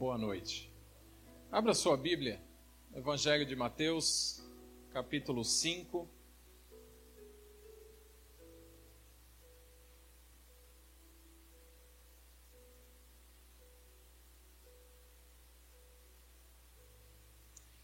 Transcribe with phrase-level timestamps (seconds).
[0.00, 0.72] Boa noite.
[1.52, 2.42] Abra sua Bíblia,
[2.94, 4.42] Evangelho de Mateus,
[4.94, 6.08] capítulo 5.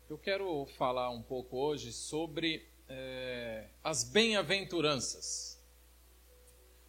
[0.08, 5.62] Eu quero falar um pouco hoje sobre é, as bem-aventuranças.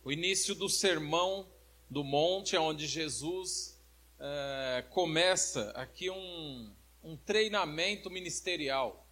[0.06, 1.52] O início do sermão
[1.90, 3.77] do monte, onde Jesus
[4.20, 9.08] é, começa aqui um, um treinamento ministerial.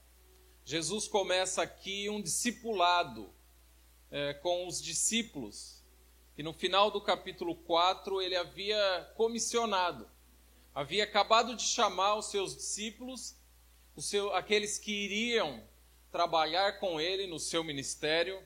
[0.63, 3.31] Jesus começa aqui um discipulado
[4.09, 5.83] é, com os discípulos,
[6.35, 10.09] que no final do capítulo 4 ele havia comissionado,
[10.73, 13.35] havia acabado de chamar os seus discípulos,
[13.95, 15.63] os seu, aqueles que iriam
[16.11, 18.41] trabalhar com ele no seu ministério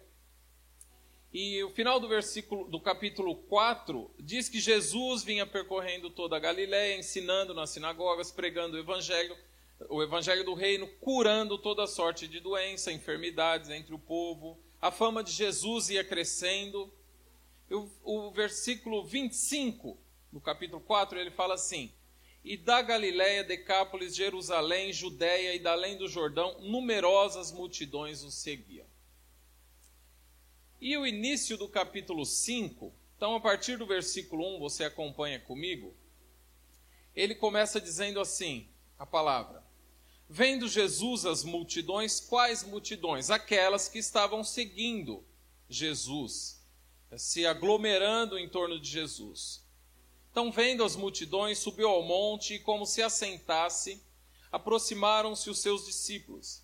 [1.32, 6.40] e o final do versículo do capítulo 4 diz que Jesus vinha percorrendo toda a
[6.40, 9.38] Galiléia, ensinando nas sinagogas, pregando o evangelho,
[9.90, 14.60] o evangelho do reino, curando toda sorte de doença, enfermidades entre o povo.
[14.82, 16.92] A fama de Jesus ia crescendo.
[17.70, 20.00] O, o versículo 25
[20.32, 21.94] do capítulo 4, ele fala assim:
[22.44, 28.89] E da Galiléia, Decápolis, Jerusalém, Judéia e da além do Jordão, numerosas multidões o seguiam.
[30.82, 35.94] E o início do capítulo 5, então a partir do versículo 1, você acompanha comigo,
[37.14, 39.62] ele começa dizendo assim: a palavra.
[40.30, 43.30] Vendo Jesus as multidões, quais multidões?
[43.30, 45.26] Aquelas que estavam seguindo
[45.68, 46.66] Jesus,
[47.18, 49.66] se aglomerando em torno de Jesus.
[50.32, 54.02] Então, vendo as multidões, subiu ao monte e, como se assentasse,
[54.52, 56.64] aproximaram-se os seus discípulos.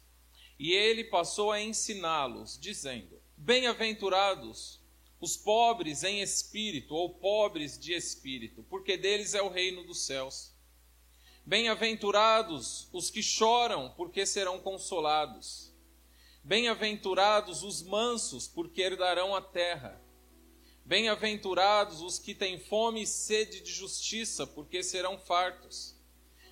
[0.57, 4.81] E ele passou a ensiná-los, dizendo: Bem-aventurados
[5.19, 10.53] os pobres em espírito, ou pobres de espírito, porque deles é o reino dos céus.
[11.45, 15.71] Bem-aventurados os que choram, porque serão consolados.
[16.43, 20.01] Bem-aventurados os mansos, porque herdarão a terra.
[20.83, 25.95] Bem-aventurados os que têm fome e sede de justiça, porque serão fartos.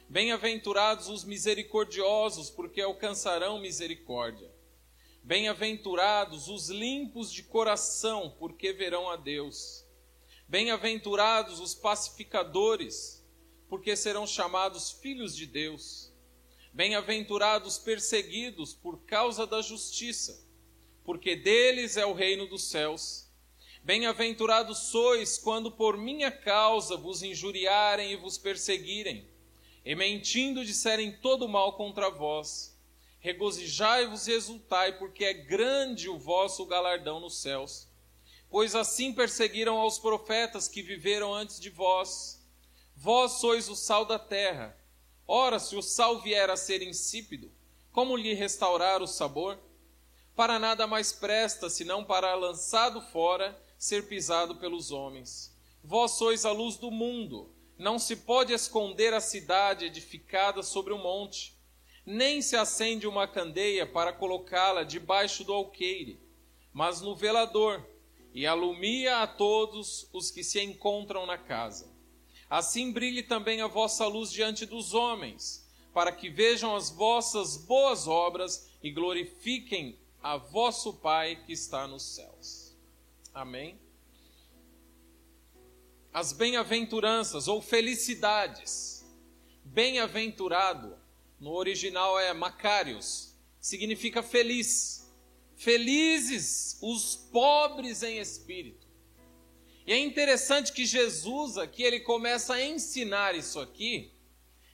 [0.09, 4.52] Bem-aventurados os misericordiosos, porque alcançarão misericórdia.
[5.25, 9.85] Bem-aventurados os limpos de coração, porque verão a Deus.
[10.49, 13.25] Bem-aventurados os pacificadores,
[13.69, 16.11] porque serão chamados filhos de Deus.
[16.73, 20.45] Bem-aventurados perseguidos por causa da justiça,
[21.05, 23.31] porque deles é o reino dos céus.
[23.81, 29.25] Bem-aventurados sois quando por minha causa vos injuriarem e vos perseguirem,
[29.85, 32.72] e mentindo disserem todo mal contra vós
[33.23, 37.87] regozijai-vos e exultai, porque é grande o vosso galardão nos céus.
[38.49, 42.45] Pois assim perseguiram aos profetas que viveram antes de vós.
[42.97, 44.77] Vós sois o sal da terra.
[45.25, 47.49] Ora, se o sal vier a ser insípido,
[47.93, 49.57] como lhe restaurar o sabor?
[50.35, 55.55] Para nada mais presta, senão para, lançado fora, ser pisado pelos homens.
[55.81, 57.55] Vós sois a luz do mundo.
[57.77, 61.52] Não se pode esconder a cidade edificada sobre um monte
[62.05, 66.19] nem se acende uma candeia para colocá-la debaixo do alqueire,
[66.73, 67.85] mas no velador,
[68.33, 71.93] e alumia a todos os que se encontram na casa.
[72.49, 78.07] Assim brilhe também a vossa luz diante dos homens, para que vejam as vossas boas
[78.07, 82.75] obras e glorifiquem a vosso Pai que está nos céus.
[83.33, 83.79] Amém?
[86.11, 89.05] As bem-aventuranças ou felicidades.
[89.63, 91.02] Bem-aventurado
[91.43, 95.13] no original é Macários, significa feliz.
[95.57, 98.87] Felizes os pobres em espírito.
[99.85, 104.13] E é interessante que Jesus aqui ele começa a ensinar isso aqui.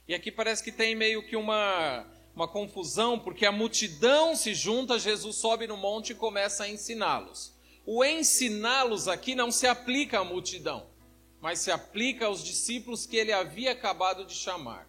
[0.07, 2.05] E aqui parece que tem meio que uma
[2.35, 7.51] uma confusão, porque a multidão se junta, Jesus sobe no monte e começa a ensiná-los.
[7.83, 10.87] O ensiná-los aqui não se aplica à multidão,
[11.41, 14.88] mas se aplica aos discípulos que ele havia acabado de chamar.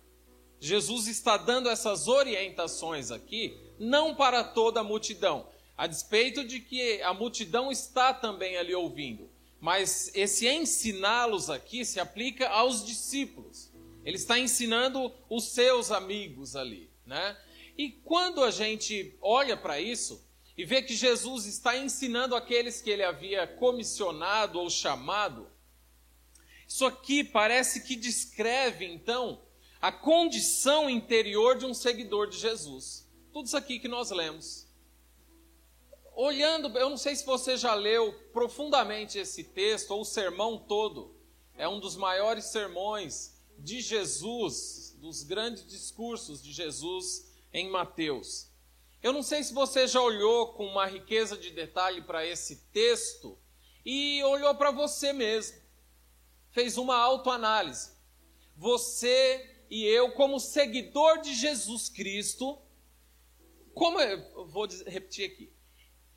[0.61, 7.01] Jesus está dando essas orientações aqui, não para toda a multidão, a despeito de que
[7.01, 9.31] a multidão está também ali ouvindo.
[9.59, 13.71] Mas esse ensiná-los aqui se aplica aos discípulos.
[14.05, 17.37] Ele está ensinando os seus amigos ali, né?
[17.77, 20.23] E quando a gente olha para isso
[20.57, 25.49] e vê que Jesus está ensinando aqueles que ele havia comissionado ou chamado,
[26.69, 29.41] isso aqui parece que descreve então
[29.81, 33.09] a condição interior de um seguidor de Jesus.
[33.33, 34.69] Tudo isso aqui que nós lemos.
[36.15, 41.17] Olhando, eu não sei se você já leu profundamente esse texto ou o sermão todo.
[41.55, 48.51] É um dos maiores sermões de Jesus, dos grandes discursos de Jesus em Mateus.
[49.03, 53.39] Eu não sei se você já olhou com uma riqueza de detalhe para esse texto
[53.85, 55.59] e olhou para você mesmo,
[56.51, 57.93] fez uma autoanálise.
[58.57, 62.59] Você e eu, como seguidor de Jesus Cristo,
[63.73, 65.53] como eu vou repetir aqui,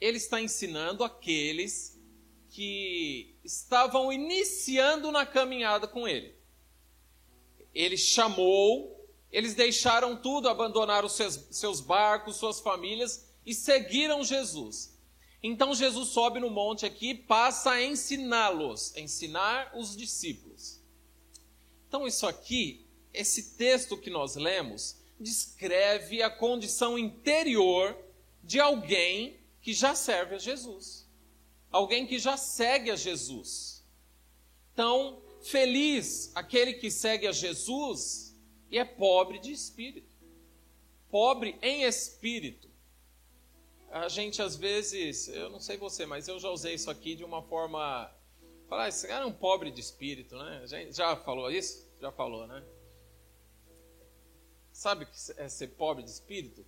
[0.01, 2.01] ele está ensinando aqueles
[2.50, 6.35] que estavam iniciando na caminhada com ele.
[7.73, 8.94] Ele chamou
[9.33, 14.95] eles deixaram tudo, abandonaram seus, seus barcos, suas famílias e seguiram Jesus.
[15.41, 20.79] Então Jesus sobe no monte aqui e passa a ensiná-los, ensinar os discípulos.
[21.88, 27.98] Então, isso aqui, esse texto que nós lemos, descreve a condição interior
[28.44, 31.07] de alguém que já serve a Jesus,
[31.71, 33.86] alguém que já segue a Jesus.
[34.74, 38.36] Então, feliz aquele que segue a Jesus
[38.69, 40.12] e é pobre de espírito.
[41.09, 42.68] Pobre em espírito.
[43.92, 47.24] A gente às vezes, eu não sei você, mas eu já usei isso aqui de
[47.24, 48.12] uma forma.
[48.68, 50.63] Falar, esse cara é um pobre de espírito, né?
[50.89, 51.88] Já falou isso?
[52.01, 52.63] Já falou, né?
[54.83, 56.65] Sabe o que é ser pobre de espírito?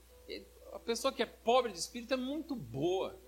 [0.72, 3.20] A pessoa que é pobre de espírito é muito boa.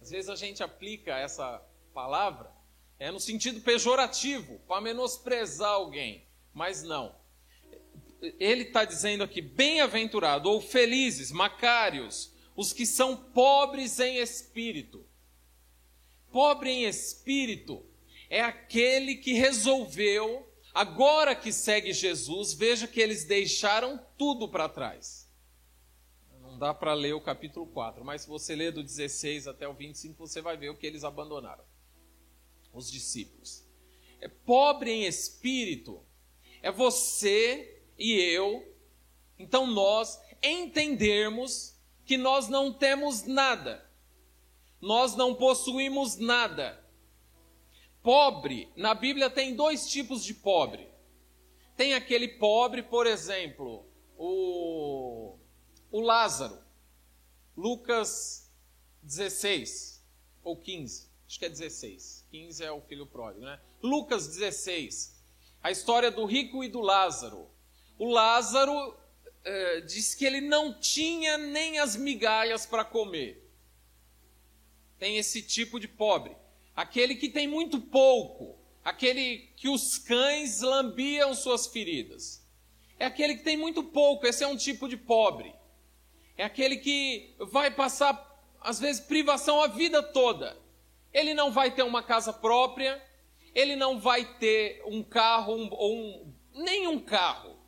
[0.00, 1.60] Às vezes a gente aplica essa
[1.92, 2.54] palavra
[3.00, 6.24] é no sentido pejorativo, para menosprezar alguém.
[6.54, 7.18] Mas não
[8.38, 15.04] ele está dizendo aqui: bem-aventurado ou felizes, macários, os que são pobres em espírito.
[16.30, 17.84] Pobre em espírito
[18.28, 25.28] é aquele que resolveu, agora que segue Jesus, veja que eles deixaram tudo para trás.
[26.40, 29.74] Não dá para ler o capítulo 4, mas se você ler do 16 até o
[29.74, 31.64] 25, você vai ver o que eles abandonaram.
[32.72, 33.64] Os discípulos.
[34.20, 36.04] É pobre em espírito
[36.62, 38.76] é você e eu,
[39.38, 43.88] então nós entendermos que nós não temos nada,
[44.80, 46.79] nós não possuímos nada.
[48.02, 50.88] Pobre, na Bíblia tem dois tipos de pobre.
[51.76, 53.86] Tem aquele pobre, por exemplo,
[54.16, 55.38] o,
[55.90, 56.58] o Lázaro,
[57.56, 58.50] Lucas
[59.02, 60.04] 16
[60.42, 62.26] ou 15, acho que é 16.
[62.30, 63.60] 15 é o filho pródigo, né?
[63.82, 65.22] Lucas 16,
[65.62, 67.50] a história do rico e do Lázaro
[68.00, 68.96] o Lázaro
[69.44, 73.46] é, diz que ele não tinha nem as migalhas para comer.
[74.98, 76.34] Tem esse tipo de pobre.
[76.80, 78.58] Aquele que tem muito pouco.
[78.82, 82.42] Aquele que os cães lambiam suas feridas.
[82.98, 84.26] É aquele que tem muito pouco.
[84.26, 85.54] Esse é um tipo de pobre.
[86.38, 88.14] É aquele que vai passar,
[88.62, 90.56] às vezes, privação a vida toda.
[91.12, 92.98] Ele não vai ter uma casa própria.
[93.54, 97.60] Ele não vai ter um carro um, ou um, nem um carro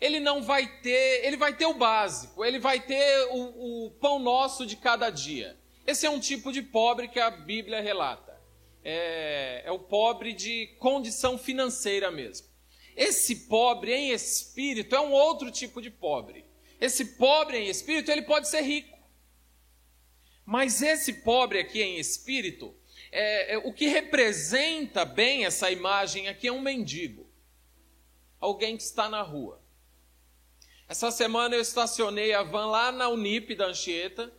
[0.00, 4.18] ele não vai ter, ele vai ter o básico, ele vai ter o, o, pão
[4.18, 5.60] nosso de cada dia.
[5.86, 8.29] Esse é um tipo de pobre que a Bíblia relata.
[8.82, 12.48] É, é o pobre de condição financeira mesmo.
[12.96, 16.44] Esse pobre em espírito é um outro tipo de pobre.
[16.80, 18.98] Esse pobre em espírito, ele pode ser rico.
[20.44, 22.74] Mas esse pobre aqui em espírito,
[23.12, 27.28] é, é, o que representa bem essa imagem aqui é um mendigo.
[28.40, 29.62] Alguém que está na rua.
[30.88, 34.32] Essa semana eu estacionei a van lá na Unip da Anchieta.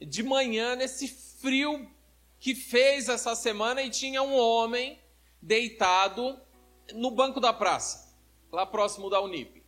[0.00, 1.88] De manhã, nesse frio
[2.38, 4.98] que fez essa semana, e tinha um homem
[5.40, 6.40] deitado
[6.94, 8.16] no banco da praça,
[8.50, 9.62] lá próximo da Unip.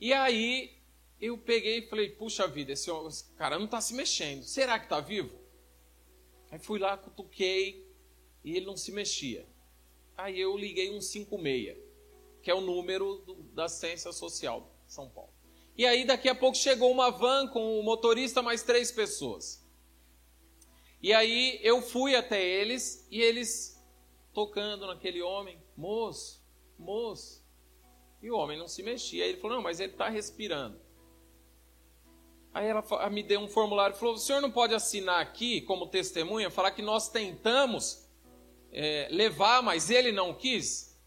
[0.00, 0.76] E aí
[1.20, 4.42] eu peguei e falei: puxa vida, esse, esse cara não está se mexendo.
[4.42, 5.38] Será que está vivo?
[6.50, 7.90] Aí fui lá, cutuquei
[8.44, 9.46] e ele não se mexia.
[10.16, 11.76] Aí eu liguei um 56,
[12.42, 15.32] que é o número do, da ciência social são Paulo.
[15.76, 19.63] E aí, daqui a pouco, chegou uma van com o motorista mais três pessoas.
[21.04, 23.78] E aí, eu fui até eles e eles
[24.32, 26.42] tocando naquele homem: moço,
[26.78, 27.44] moço.
[28.22, 29.22] E o homem não se mexia.
[29.22, 30.80] Aí ele falou: não, mas ele está respirando.
[32.54, 35.88] Aí ela me deu um formulário e falou: o senhor não pode assinar aqui como
[35.88, 38.08] testemunha, falar que nós tentamos
[38.72, 40.98] é, levar, mas ele não quis?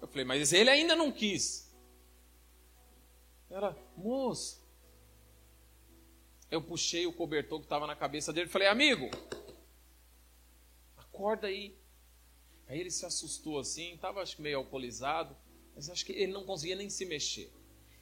[0.00, 1.76] Eu falei: mas ele ainda não quis.
[3.50, 4.65] Ela, moço.
[6.56, 9.10] Eu puxei o cobertor que estava na cabeça dele e falei, amigo,
[10.96, 11.76] acorda aí.
[12.66, 15.36] Aí ele se assustou assim, estava acho que meio alcoolizado,
[15.74, 17.52] mas acho que ele não conseguia nem se mexer.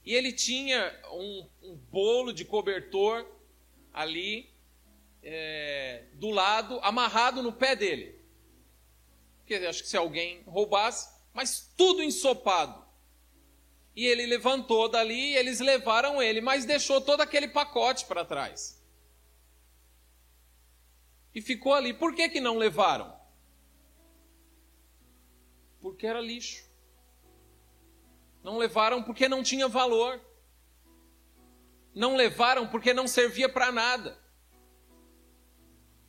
[0.05, 3.27] E ele tinha um, um bolo de cobertor
[3.93, 4.49] ali
[5.21, 8.21] é, do lado, amarrado no pé dele.
[9.39, 12.84] Porque acho que se alguém roubasse, mas tudo ensopado.
[13.95, 18.83] E ele levantou dali, e eles levaram ele, mas deixou todo aquele pacote para trás.
[21.35, 21.93] E ficou ali.
[21.93, 23.15] Por que, que não levaram?
[25.81, 26.65] Porque era lixo.
[28.43, 30.21] Não levaram porque não tinha valor.
[31.95, 34.19] Não levaram porque não servia para nada.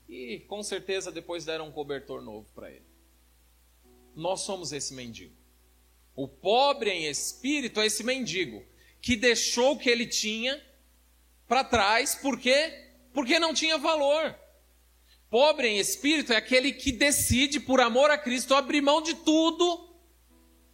[0.08, 2.86] E com certeza depois deram um cobertor novo para ele.
[4.16, 5.36] Nós somos esse mendigo.
[6.16, 8.64] O pobre em espírito é esse mendigo
[9.02, 10.64] que deixou o que ele tinha
[11.48, 12.74] para trás, por quê?
[13.14, 14.36] Porque não tinha valor.
[15.30, 19.94] Pobre em espírito é aquele que decide, por amor a Cristo, abrir mão de tudo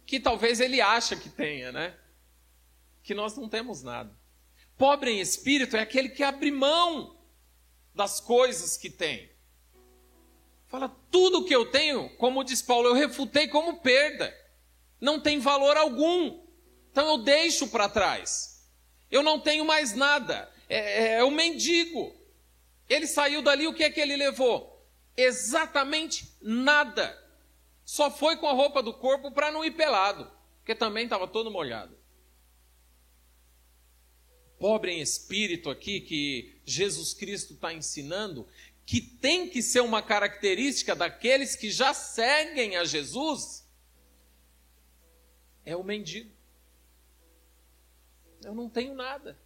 [0.06, 1.98] que talvez ele acha que tenha, né?
[3.02, 4.16] Que nós não temos nada.
[4.78, 7.18] Pobre em espírito é aquele que abre mão
[7.94, 9.30] das coisas que tem.
[10.68, 14.34] Fala, tudo que eu tenho, como diz Paulo, eu refutei como perda.
[15.02, 16.40] Não tem valor algum.
[16.92, 18.70] Então eu deixo para trás.
[19.10, 20.48] Eu não tenho mais nada.
[20.68, 22.14] É, é, é o mendigo.
[22.88, 24.86] Ele saiu dali, o que é que ele levou?
[25.16, 27.18] Exatamente nada.
[27.84, 31.50] Só foi com a roupa do corpo para não ir pelado, porque também estava todo
[31.50, 31.98] molhado.
[34.56, 38.46] Pobre em espírito aqui que Jesus Cristo está ensinando,
[38.86, 43.61] que tem que ser uma característica daqueles que já seguem a Jesus,
[45.64, 46.30] é o mendigo.
[48.42, 49.38] Eu não tenho nada.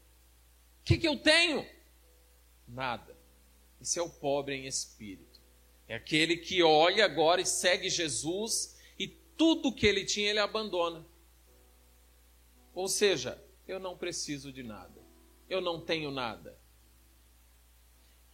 [0.80, 1.66] O que, que eu tenho?
[2.66, 3.16] Nada.
[3.80, 5.40] Esse é o pobre em espírito.
[5.88, 11.06] É aquele que olha agora e segue Jesus e tudo que ele tinha ele abandona.
[12.75, 15.00] Ou seja, eu não preciso de nada.
[15.49, 16.58] Eu não tenho nada.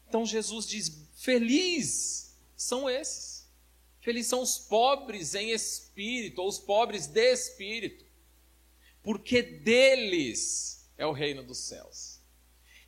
[0.09, 3.32] Então Jesus diz: Feliz são esses.
[4.03, 8.05] Felizes são os pobres em espírito, ou os pobres de espírito,
[9.01, 12.21] porque deles é o reino dos céus.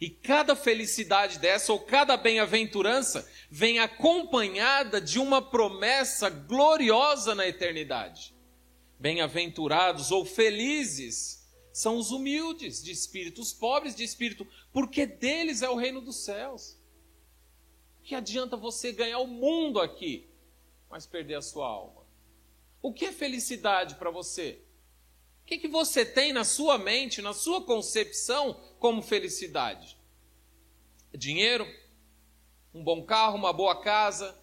[0.01, 8.35] E cada felicidade dessa, ou cada bem-aventurança, vem acompanhada de uma promessa gloriosa na eternidade.
[8.99, 15.71] Bem-aventurados ou felizes são os humildes de espírito, os pobres de espírito, porque deles é
[15.71, 16.77] o reino dos céus.
[18.03, 20.29] Que adianta você ganhar o mundo aqui,
[20.95, 22.07] mas perder a sua alma?
[22.81, 24.63] O que é felicidade para você?
[25.43, 29.99] O que, que você tem na sua mente, na sua concepção como felicidade?
[31.13, 31.67] Dinheiro?
[32.73, 34.41] Um bom carro, uma boa casa?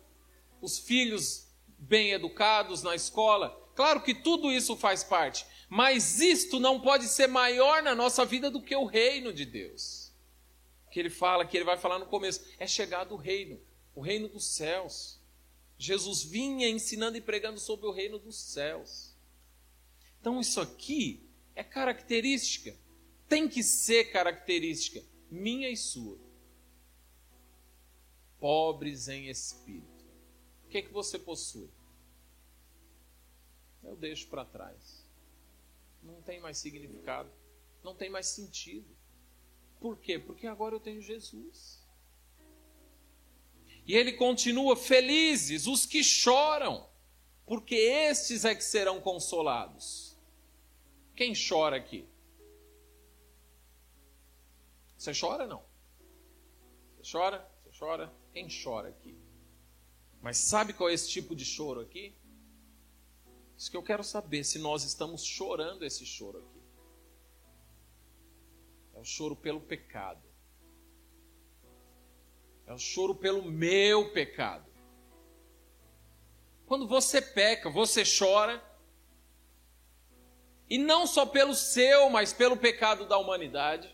[0.61, 1.47] Os filhos
[1.79, 3.57] bem educados na escola?
[3.73, 8.51] Claro que tudo isso faz parte, mas isto não pode ser maior na nossa vida
[8.51, 10.11] do que o reino de Deus.
[10.91, 13.57] Que ele fala, que ele vai falar no começo, é chegado o reino,
[13.95, 15.20] o reino dos céus.
[15.81, 19.15] Jesus vinha ensinando e pregando sobre o reino dos céus.
[20.19, 22.77] Então, isso aqui é característica,
[23.27, 26.19] tem que ser característica minha e sua.
[28.39, 30.05] Pobres em espírito.
[30.65, 31.71] O que é que você possui?
[33.81, 35.03] Eu deixo para trás.
[36.03, 37.31] Não tem mais significado,
[37.83, 38.95] não tem mais sentido.
[39.79, 40.19] Por quê?
[40.19, 41.80] Porque agora eu tenho Jesus.
[43.85, 46.87] E ele continua: felizes os que choram,
[47.45, 50.17] porque estes é que serão consolados.
[51.15, 52.07] Quem chora aqui?
[54.97, 55.63] Você chora não?
[56.97, 57.49] Você chora?
[57.63, 58.13] Você chora?
[58.31, 59.17] Quem chora aqui?
[60.21, 62.15] Mas sabe qual é esse tipo de choro aqui?
[63.57, 66.61] Isso que eu quero saber, se nós estamos chorando esse choro aqui.
[68.93, 70.30] É o choro pelo pecado.
[72.67, 74.65] É o choro pelo meu pecado.
[76.65, 78.63] Quando você peca, você chora,
[80.69, 83.93] e não só pelo seu, mas pelo pecado da humanidade.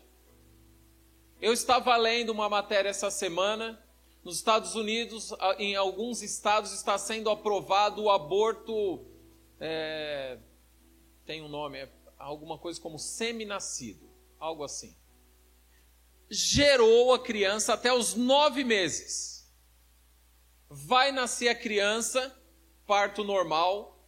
[1.40, 3.84] Eu estava lendo uma matéria essa semana.
[4.22, 9.04] Nos Estados Unidos, em alguns estados, está sendo aprovado o aborto.
[9.58, 10.38] É,
[11.26, 14.08] tem um nome, é alguma coisa como semi-nascido,
[14.38, 14.94] algo assim.
[16.30, 19.50] Gerou a criança até os nove meses.
[20.68, 22.36] Vai nascer a criança,
[22.86, 24.06] parto normal.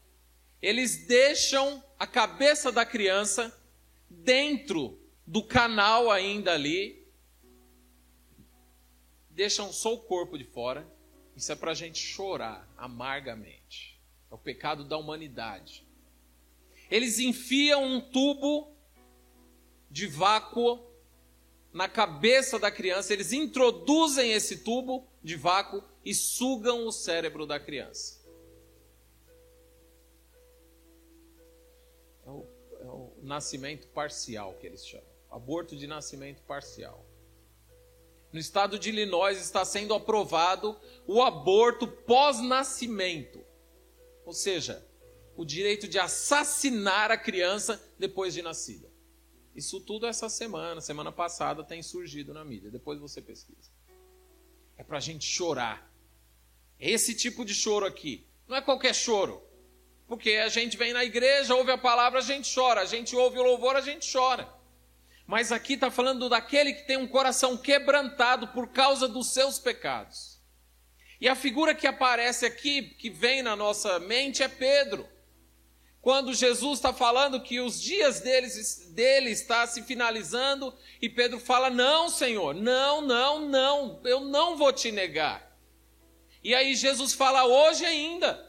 [0.61, 3.57] Eles deixam a cabeça da criança
[4.09, 7.09] dentro do canal ainda ali,
[9.31, 10.87] deixam só o corpo de fora.
[11.37, 13.99] Isso é para a gente chorar amargamente.
[14.31, 15.87] É o pecado da humanidade.
[16.91, 18.77] Eles enfiam um tubo
[19.91, 20.89] de vácuo
[21.73, 27.61] na cabeça da criança, eles introduzem esse tubo de vácuo e sugam o cérebro da
[27.61, 28.21] criança.
[33.23, 35.07] nascimento parcial, que eles chamam.
[35.31, 37.07] Aborto de nascimento parcial.
[38.33, 43.45] No estado de Illinois está sendo aprovado o aborto pós-nascimento.
[44.25, 44.85] Ou seja,
[45.37, 48.89] o direito de assassinar a criança depois de nascida.
[49.54, 52.71] Isso tudo essa semana, semana passada, tem surgido na mídia.
[52.71, 53.71] Depois você pesquisa.
[54.76, 55.90] É para a gente chorar.
[56.78, 58.26] É esse tipo de choro aqui.
[58.49, 59.42] Não é qualquer choro.
[60.07, 62.80] Porque a gente vem na igreja, ouve a palavra, a gente chora.
[62.80, 64.49] A gente ouve o louvor, a gente chora.
[65.26, 70.40] Mas aqui está falando daquele que tem um coração quebrantado por causa dos seus pecados.
[71.21, 75.07] E a figura que aparece aqui, que vem na nossa mente, é Pedro.
[76.02, 81.69] Quando Jesus está falando que os dias deles, dele está se finalizando, e Pedro fala:
[81.69, 85.54] Não, Senhor, não, não, não, eu não vou te negar.
[86.42, 88.49] E aí Jesus fala: Hoje ainda.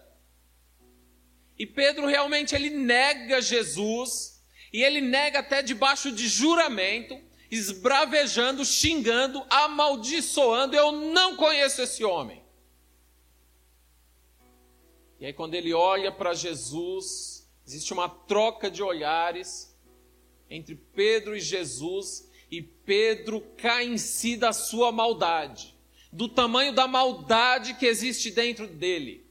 [1.59, 4.41] E Pedro realmente ele nega Jesus
[4.71, 7.19] e ele nega até debaixo de juramento,
[7.51, 12.41] esbravejando, xingando, amaldiçoando: Eu não conheço esse homem.
[15.19, 17.30] E aí, quando ele olha para Jesus,
[17.71, 19.73] existe uma troca de olhares
[20.49, 25.73] entre Pedro e Jesus, e Pedro cai em si da sua maldade,
[26.11, 29.25] do tamanho da maldade que existe dentro dele.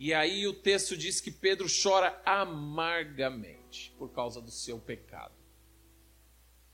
[0.00, 5.34] E aí o texto diz que Pedro chora amargamente por causa do seu pecado.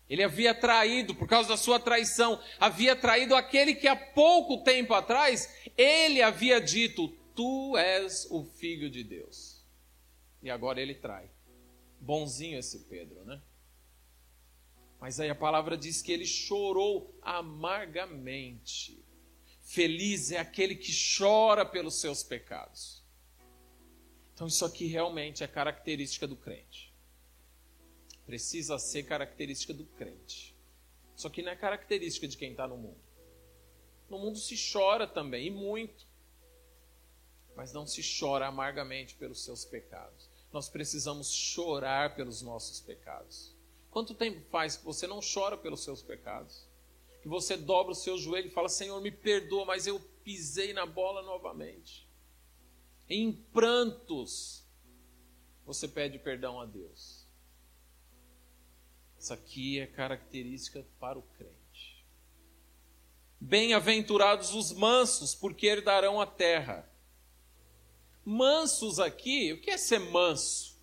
[0.08, 4.94] Ele havia traído, por causa da sua traição, havia traído aquele que há pouco tempo
[4.94, 9.57] atrás ele havia dito: Tu és o filho de Deus.
[10.48, 11.30] E agora ele trai.
[12.00, 13.40] Bonzinho esse Pedro, né?
[15.00, 19.04] Mas aí a palavra diz que ele chorou amargamente.
[19.60, 23.04] Feliz é aquele que chora pelos seus pecados.
[24.34, 26.88] Então, isso aqui realmente é característica do crente
[28.28, 30.54] precisa ser característica do crente.
[31.16, 33.00] Só que não é característica de quem está no mundo.
[34.06, 36.06] No mundo se chora também, e muito.
[37.56, 40.27] Mas não se chora amargamente pelos seus pecados.
[40.52, 43.54] Nós precisamos chorar pelos nossos pecados.
[43.90, 46.66] Quanto tempo faz que você não chora pelos seus pecados?
[47.22, 50.86] Que você dobra o seu joelho e fala: Senhor, me perdoa, mas eu pisei na
[50.86, 52.08] bola novamente.
[53.08, 54.64] Em prantos,
[55.64, 57.26] você pede perdão a Deus.
[59.18, 62.06] Isso aqui é característica para o crente.
[63.40, 66.88] Bem-aventurados os mansos, porque herdarão a terra.
[68.30, 70.76] Mansos aqui, o que é ser manso?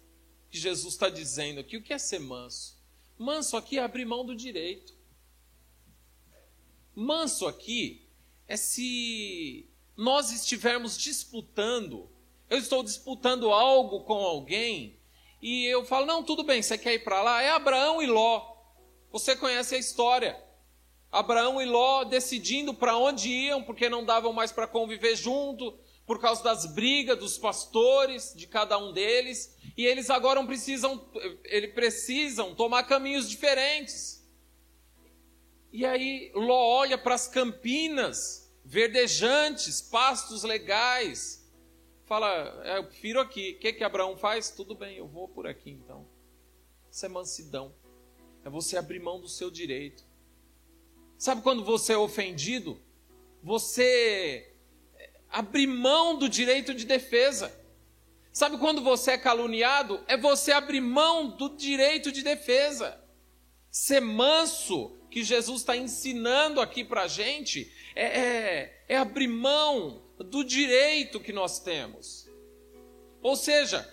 [0.50, 2.76] Que Jesus está dizendo aqui, o que é ser manso?
[3.20, 4.98] Manso aqui é abrir mão do direito.
[6.96, 8.10] Manso aqui
[8.48, 12.10] é se nós estivermos disputando,
[12.50, 15.00] eu estou disputando algo com alguém
[15.40, 17.44] e eu falo: não, tudo bem, você quer ir para lá?
[17.44, 18.56] É Abraão e Ló.
[19.12, 20.44] Você conhece a história.
[21.12, 26.20] Abraão e Ló decidindo para onde iam, porque não davam mais para conviver junto, por
[26.20, 31.10] causa das brigas dos pastores, de cada um deles, e eles agora precisam,
[31.44, 34.24] eles precisam tomar caminhos diferentes.
[35.72, 41.46] E aí Ló olha para as campinas verdejantes, pastos legais,
[42.06, 43.52] fala, é, eu prefiro aqui.
[43.52, 44.50] O que, que Abraão faz?
[44.52, 46.08] Tudo bem, eu vou por aqui então.
[46.90, 47.76] Isso é mansidão.
[48.44, 50.06] É você abrir mão do seu direito.
[51.18, 52.80] Sabe quando você é ofendido?
[53.42, 54.55] Você
[55.36, 57.54] abrir mão do direito de defesa.
[58.32, 60.02] Sabe quando você é caluniado?
[60.08, 62.98] É você abrir mão do direito de defesa.
[63.70, 70.04] Ser manso, que Jesus está ensinando aqui para a gente, é, é, é abrir mão
[70.18, 72.30] do direito que nós temos.
[73.22, 73.86] Ou seja,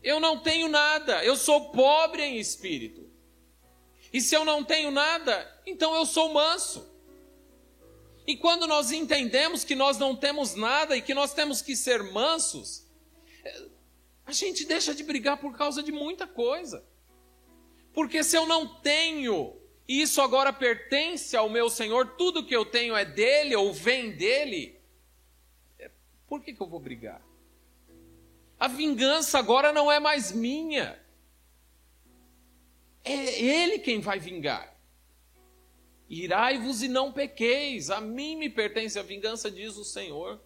[0.00, 3.10] eu não tenho nada, eu sou pobre em espírito.
[4.12, 6.93] E se eu não tenho nada, então eu sou manso.
[8.26, 12.02] E quando nós entendemos que nós não temos nada e que nós temos que ser
[12.02, 12.86] mansos,
[14.24, 16.84] a gente deixa de brigar por causa de muita coisa.
[17.92, 19.56] Porque se eu não tenho,
[19.86, 24.10] e isso agora pertence ao meu Senhor, tudo que eu tenho é dele ou vem
[24.12, 24.80] dele,
[26.26, 27.22] por que, que eu vou brigar?
[28.58, 30.98] A vingança agora não é mais minha.
[33.04, 34.73] É Ele quem vai vingar.
[36.08, 40.40] Irai-vos e não pequeis, a mim me pertence a vingança, diz o Senhor.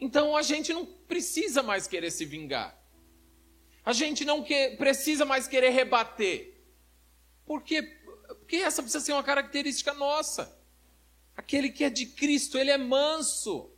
[0.00, 2.78] Então a gente não precisa mais querer se vingar.
[3.84, 4.44] A gente não
[4.76, 6.54] precisa mais querer rebater.
[7.44, 7.82] Por quê?
[8.38, 10.56] Porque essa precisa ser uma característica nossa.
[11.36, 13.70] Aquele que é de Cristo, ele é manso.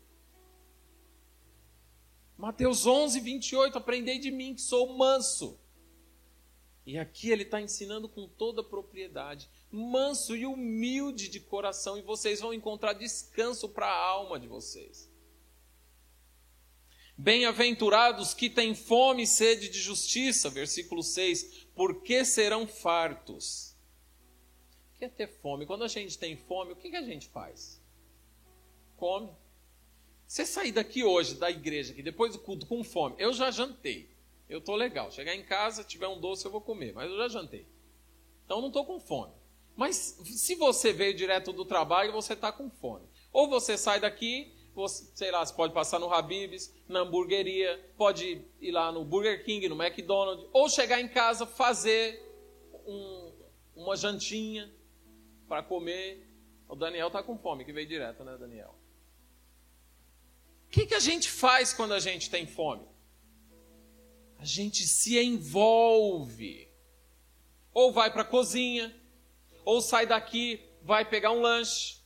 [2.37, 5.61] Mateus 11, 28, aprendei de mim que sou manso
[6.87, 9.51] E aqui ele está ensinando com toda propriedade.
[9.71, 15.09] Manso e humilde de coração, e vocês vão encontrar descanso para a alma de vocês.
[17.17, 23.77] Bem-aventurados que têm fome e sede de justiça, versículo 6, porque serão fartos.
[24.95, 25.67] O que é ter fome?
[25.67, 27.81] Quando a gente tem fome, o que, que a gente faz?
[28.97, 29.31] Come.
[30.27, 34.09] Você sair daqui hoje, da igreja, aqui, depois do culto, com fome, eu já jantei.
[34.49, 35.13] Eu estou legal.
[35.13, 37.67] Chegar em casa, tiver um doce, eu vou comer, mas eu já jantei.
[38.45, 39.40] Então não estou com fome.
[39.81, 43.09] Mas se você veio direto do trabalho, você está com fome.
[43.33, 48.45] Ou você sai daqui, você, sei lá, você pode passar no Habib's, na hamburgueria, pode
[48.61, 52.23] ir lá no Burger King, no McDonald's, ou chegar em casa, fazer
[52.85, 53.33] um,
[53.75, 54.71] uma jantinha
[55.49, 56.29] para comer.
[56.69, 58.75] O Daniel está com fome, que veio direto, né, Daniel?
[60.67, 62.87] O que, que a gente faz quando a gente tem fome?
[64.41, 66.69] a gente se envolve.
[67.73, 68.95] Ou vai para a cozinha,
[69.65, 71.99] ou sai daqui, vai pegar um lanche.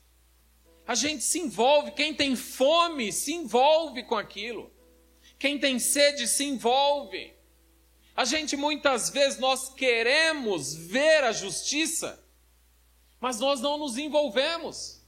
[0.86, 1.92] A gente se envolve.
[1.92, 4.72] Quem tem fome se envolve com aquilo.
[5.38, 7.32] Quem tem sede se envolve.
[8.14, 12.24] A gente muitas vezes nós queremos ver a justiça,
[13.20, 15.02] mas nós não nos envolvemos.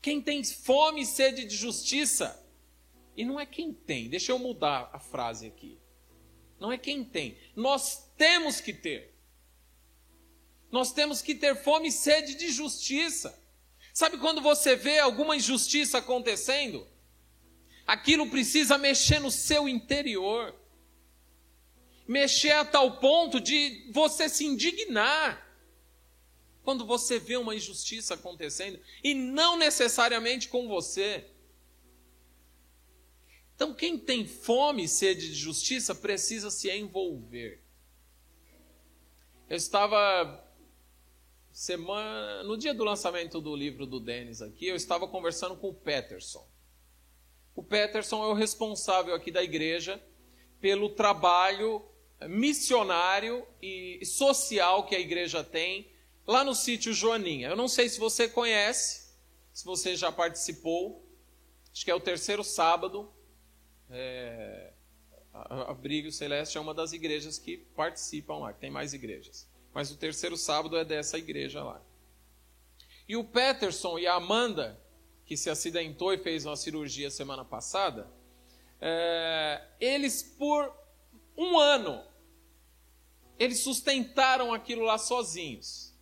[0.00, 2.42] Quem tem fome e sede de justiça
[3.16, 5.78] e não é quem tem, deixa eu mudar a frase aqui.
[6.58, 9.11] Não é quem tem, nós temos que ter.
[10.72, 13.38] Nós temos que ter fome e sede de justiça.
[13.92, 16.88] Sabe quando você vê alguma injustiça acontecendo?
[17.86, 20.58] Aquilo precisa mexer no seu interior.
[22.08, 25.46] Mexer a tal ponto de você se indignar.
[26.62, 31.26] Quando você vê uma injustiça acontecendo, e não necessariamente com você.
[33.54, 37.60] Então, quem tem fome e sede de justiça precisa se envolver.
[39.50, 40.41] Eu estava
[41.52, 45.74] semana, no dia do lançamento do livro do Denis aqui, eu estava conversando com o
[45.74, 46.46] Peterson.
[47.54, 50.02] O Peterson é o responsável aqui da igreja
[50.60, 51.84] pelo trabalho
[52.28, 55.90] missionário e social que a igreja tem
[56.26, 57.48] lá no sítio Joaninha.
[57.48, 59.12] Eu não sei se você conhece,
[59.52, 61.06] se você já participou.
[61.72, 63.12] Acho que é o terceiro sábado
[63.92, 64.72] é,
[65.32, 69.48] a Abrigo Celeste é uma das igrejas que participam lá, que tem mais igrejas.
[69.72, 71.82] Mas o terceiro sábado é dessa igreja lá.
[73.08, 74.80] E o Peterson e a Amanda,
[75.24, 78.10] que se acidentou e fez uma cirurgia semana passada,
[78.80, 80.72] é, eles por
[81.36, 82.04] um ano,
[83.38, 85.94] eles sustentaram aquilo lá sozinhos,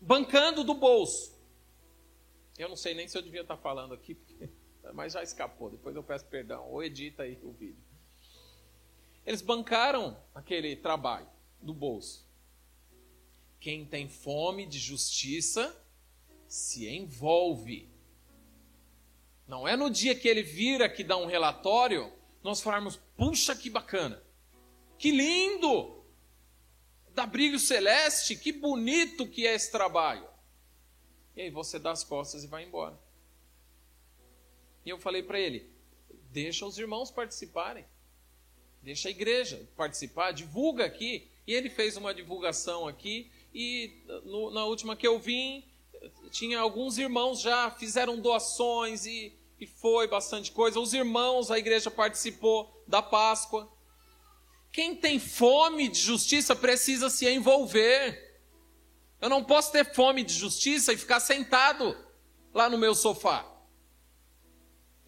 [0.00, 1.38] bancando do bolso.
[2.58, 4.18] Eu não sei nem se eu devia estar falando aqui,
[4.92, 5.70] mas já escapou.
[5.70, 6.68] Depois eu peço perdão.
[6.68, 7.82] Ou edita aí o vídeo.
[9.24, 11.28] Eles bancaram aquele trabalho
[11.60, 12.27] do bolso.
[13.60, 15.74] Quem tem fome de justiça
[16.46, 17.88] se envolve.
[19.46, 23.70] Não é no dia que ele vira que dá um relatório, nós falarmos, puxa que
[23.70, 24.22] bacana,
[24.98, 26.04] que lindo,
[27.14, 30.28] da brilho celeste, que bonito que é esse trabalho.
[31.34, 32.98] E aí você dá as costas e vai embora.
[34.84, 35.68] E eu falei para ele:
[36.30, 37.84] deixa os irmãos participarem,
[38.82, 41.28] deixa a igreja participar, divulga aqui.
[41.46, 45.64] E ele fez uma divulgação aqui, e no, na última que eu vim,
[46.30, 50.78] tinha alguns irmãos já fizeram doações e, e foi bastante coisa.
[50.78, 53.68] Os irmãos, a igreja participou da Páscoa.
[54.70, 58.40] Quem tem fome de justiça precisa se envolver.
[59.20, 61.96] Eu não posso ter fome de justiça e ficar sentado
[62.54, 63.44] lá no meu sofá.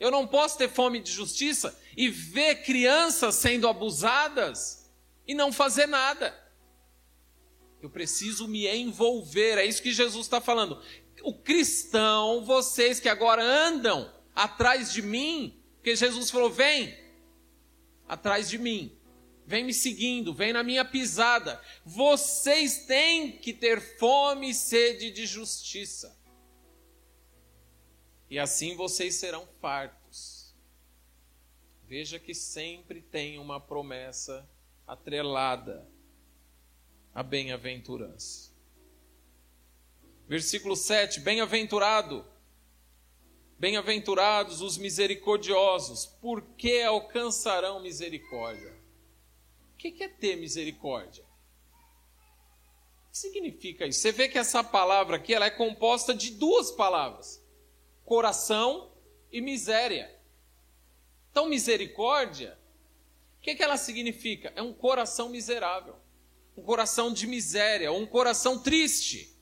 [0.01, 4.91] Eu não posso ter fome de justiça e ver crianças sendo abusadas
[5.25, 6.50] e não fazer nada.
[7.83, 10.83] Eu preciso me envolver, é isso que Jesus está falando.
[11.23, 16.97] O cristão, vocês que agora andam atrás de mim, porque Jesus falou: vem
[18.07, 18.97] atrás de mim,
[19.47, 21.61] vem me seguindo, vem na minha pisada.
[21.85, 26.21] Vocês têm que ter fome e sede de justiça
[28.31, 30.55] e assim vocês serão fartos.
[31.89, 34.49] Veja que sempre tem uma promessa
[34.87, 35.85] atrelada
[37.15, 38.51] à bem-aventurança.
[40.29, 42.25] Versículo 7: Bem-aventurado,
[43.59, 48.79] bem-aventurados os misericordiosos, porque alcançarão misericórdia.
[49.75, 51.25] O que é ter misericórdia?
[53.07, 54.01] O que significa isso?
[54.01, 57.41] Você vê que essa palavra aqui ela é composta de duas palavras
[58.11, 58.93] coração
[59.31, 60.13] e miséria.
[61.31, 62.59] Então, misericórdia
[63.39, 64.53] O que, que ela significa?
[64.57, 65.95] É um coração miserável,
[66.61, 69.35] um coração de miséria, um coração triste.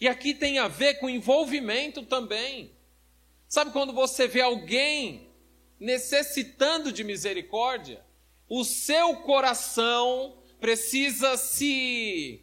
[0.00, 2.76] E aqui tem a ver com envolvimento também.
[3.48, 5.30] Sabe quando você vê alguém
[5.78, 8.04] necessitando de misericórdia?
[8.48, 12.40] O seu coração precisa se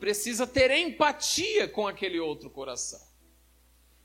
[0.00, 3.00] precisa ter empatia com aquele outro coração.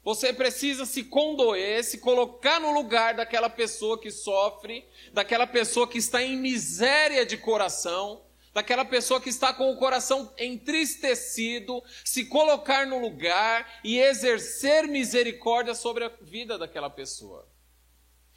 [0.04, 5.98] Você precisa se condoer, se colocar no lugar daquela pessoa que sofre, daquela pessoa que
[5.98, 12.86] está em miséria de coração, daquela pessoa que está com o coração entristecido, se colocar
[12.86, 17.48] no lugar e exercer misericórdia sobre a vida daquela pessoa.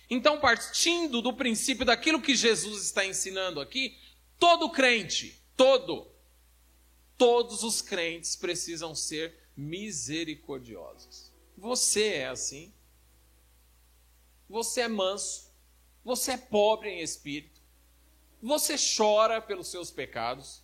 [0.09, 3.99] Então, partindo do princípio daquilo que Jesus está ensinando aqui,
[4.39, 6.11] todo crente, todo,
[7.17, 11.33] todos os crentes precisam ser misericordiosos.
[11.57, 12.73] Você é assim.
[14.49, 15.51] Você é manso.
[16.05, 17.52] Você é pobre em espírito.
[18.43, 20.63] Você chora pelos seus pecados.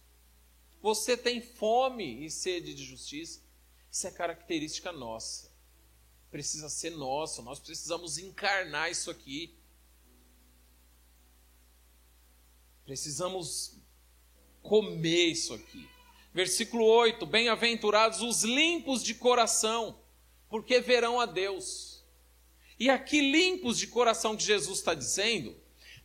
[0.83, 3.41] Você tem fome e sede de justiça.
[3.91, 5.51] Isso é característica nossa.
[6.31, 7.41] Precisa ser nosso.
[7.43, 9.57] Nós precisamos encarnar isso aqui.
[12.85, 13.79] Precisamos
[14.63, 15.89] comer isso aqui.
[16.35, 20.01] Versículo 8: Bem-aventurados os limpos de coração
[20.49, 22.05] porque verão a Deus.
[22.79, 25.57] E aqui, limpos de coração que Jesus está dizendo,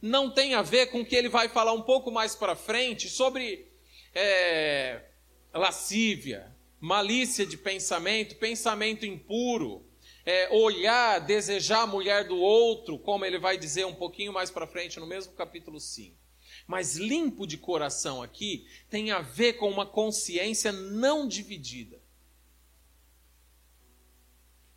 [0.03, 3.07] não tem a ver com o que ele vai falar um pouco mais para frente
[3.07, 3.71] sobre
[4.13, 5.01] é,
[5.53, 9.89] lascívia, malícia de pensamento, pensamento impuro,
[10.25, 14.67] é, olhar, desejar a mulher do outro, como ele vai dizer um pouquinho mais para
[14.67, 16.13] frente no mesmo capítulo 5.
[16.67, 22.03] Mas limpo de coração aqui tem a ver com uma consciência não dividida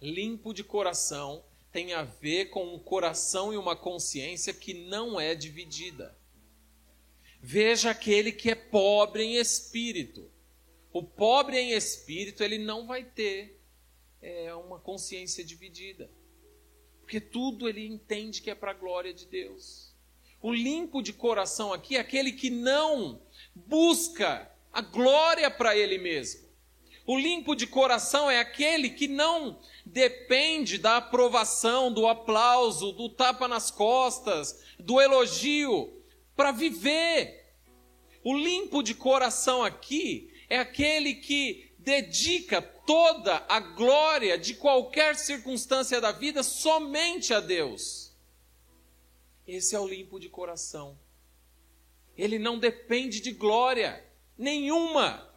[0.00, 1.44] limpo de coração
[1.76, 6.16] tem a ver com um coração e uma consciência que não é dividida.
[7.38, 10.32] Veja aquele que é pobre em espírito.
[10.90, 13.60] O pobre em espírito, ele não vai ter
[14.22, 16.10] é, uma consciência dividida.
[17.02, 19.94] Porque tudo ele entende que é para a glória de Deus.
[20.40, 23.20] O limpo de coração aqui é aquele que não
[23.54, 26.48] busca a glória para ele mesmo.
[27.06, 33.46] O limpo de coração é aquele que não depende da aprovação, do aplauso, do tapa
[33.46, 36.02] nas costas, do elogio
[36.34, 37.54] para viver.
[38.24, 46.00] O limpo de coração aqui é aquele que dedica toda a glória de qualquer circunstância
[46.00, 48.12] da vida somente a Deus.
[49.46, 50.98] Esse é o limpo de coração.
[52.18, 54.04] Ele não depende de glória
[54.36, 55.32] nenhuma.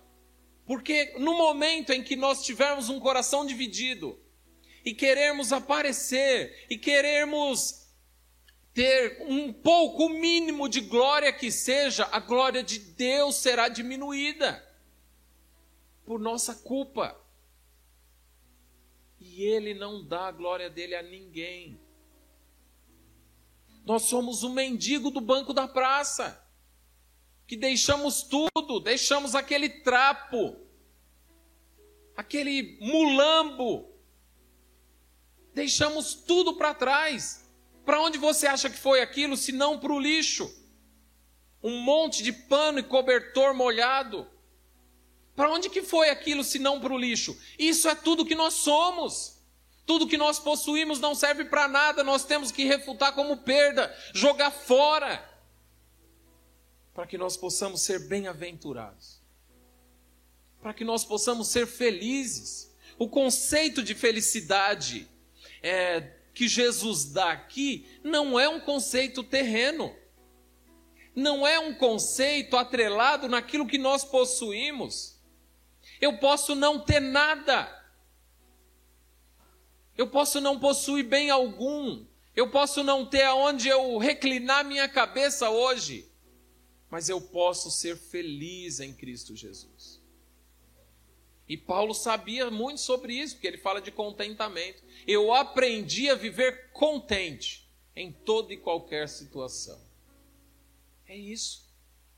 [0.65, 4.19] Porque no momento em que nós tivermos um coração dividido,
[4.83, 7.87] e querermos aparecer e querermos
[8.73, 14.65] ter um pouco o mínimo de glória que seja, a glória de Deus será diminuída
[16.05, 17.19] por nossa culpa.
[19.19, 21.79] E ele não dá a glória dele a ninguém.
[23.85, 26.47] Nós somos o mendigo do banco da praça,
[27.45, 30.55] que deixamos tudo, deixamos aquele trapo,
[32.15, 33.98] aquele mulambo,
[35.53, 37.45] Deixamos tudo para trás.
[37.85, 40.53] Para onde você acha que foi aquilo, se não para o lixo?
[41.61, 44.27] Um monte de pano e cobertor molhado.
[45.35, 47.37] Para onde que foi aquilo, se não para o lixo?
[47.57, 49.39] Isso é tudo que nós somos.
[49.89, 54.51] Tudo que nós possuímos não serve para nada, nós temos que refutar como perda, jogar
[54.51, 55.27] fora,
[56.93, 59.19] para que nós possamos ser bem-aventurados,
[60.61, 62.71] para que nós possamos ser felizes.
[62.99, 65.09] O conceito de felicidade
[65.61, 66.01] é,
[66.33, 69.95] que Jesus dá aqui não é um conceito terreno,
[71.15, 75.19] não é um conceito atrelado naquilo que nós possuímos.
[75.99, 77.67] Eu posso não ter nada,
[79.97, 85.49] eu posso não possuir bem algum, eu posso não ter aonde eu reclinar minha cabeça
[85.49, 86.09] hoje,
[86.89, 89.98] mas eu posso ser feliz em Cristo Jesus.
[91.49, 94.83] E Paulo sabia muito sobre isso, porque ele fala de contentamento.
[95.07, 99.81] Eu aprendi a viver contente em toda e qualquer situação.
[101.07, 101.67] É isso.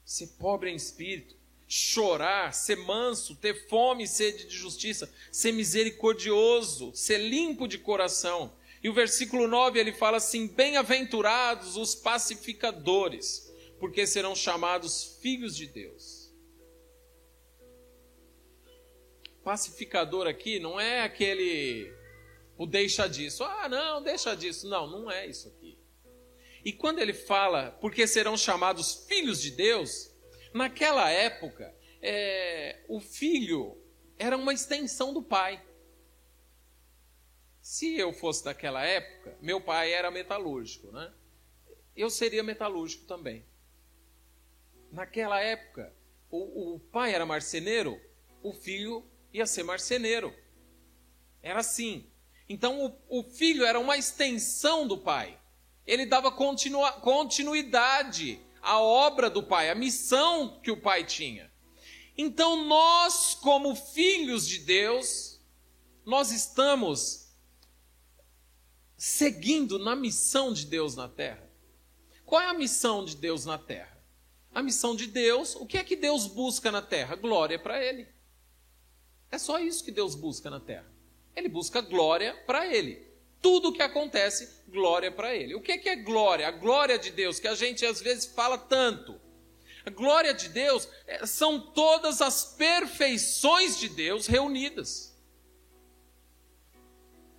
[0.04, 6.94] Ser pobre em espírito, chorar, ser manso, ter fome e sede de justiça, ser misericordioso,
[6.94, 8.54] ser limpo de coração.
[8.84, 15.68] E o versículo 9 ele fala assim: Bem-aventurados os pacificadores, porque serão chamados filhos de
[15.68, 16.21] Deus.
[19.44, 21.94] Pacificador aqui não é aquele
[22.58, 23.44] o deixa disso.
[23.44, 24.70] Ah, não, deixa disso.
[24.70, 25.80] Não, não é isso aqui.
[26.64, 30.12] E quando ele fala, porque serão chamados filhos de Deus,
[30.54, 33.78] naquela época, é, o filho
[34.18, 35.60] era uma extensão do pai.
[37.60, 41.12] Se eu fosse daquela época, meu pai era metalúrgico, né?
[41.96, 43.44] Eu seria metalúrgico também.
[44.92, 45.96] Naquela época,
[46.30, 48.00] o, o pai era marceneiro,
[48.44, 50.36] o filho ia ser marceneiro.
[51.42, 52.10] Era assim.
[52.48, 55.40] Então o, o filho era uma extensão do pai.
[55.86, 61.52] Ele dava continua, continuidade à obra do pai, à missão que o pai tinha.
[62.18, 65.40] Então nós, como filhos de Deus,
[66.06, 67.32] nós estamos
[68.98, 71.50] seguindo na missão de Deus na terra.
[72.26, 74.00] Qual é a missão de Deus na terra?
[74.54, 77.16] A missão de Deus, o que é que Deus busca na terra?
[77.16, 78.08] Glória para Ele.
[79.32, 80.86] É só isso que Deus busca na terra.
[81.36, 83.08] Ele busca glória para Ele.
[83.42, 85.56] Tudo o que acontece, glória para Ele.
[85.56, 86.48] O que é, que é glória?
[86.48, 89.20] A glória de Deus, que a gente às vezes fala tanto.
[89.86, 95.18] A glória de Deus é, são todas as perfeições de Deus reunidas.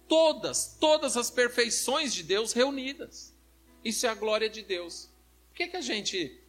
[0.08, 3.32] Todas, todas as perfeições de Deus reunidas.
[3.84, 5.08] Isso é a glória de Deus.
[5.50, 6.42] Por que, que a gente,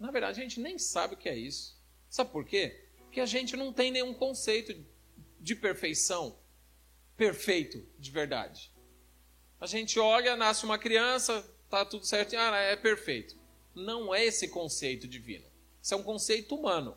[0.00, 1.80] na verdade, a gente nem sabe o que é isso?
[2.08, 2.85] Sabe por quê?
[3.16, 4.76] Porque a gente não tem nenhum conceito
[5.40, 6.38] de perfeição
[7.16, 8.70] perfeito de verdade.
[9.58, 13.34] A gente olha, nasce uma criança, tá tudo certo, ah, é perfeito.
[13.74, 15.46] Não é esse conceito divino.
[15.80, 16.94] Isso é um conceito humano.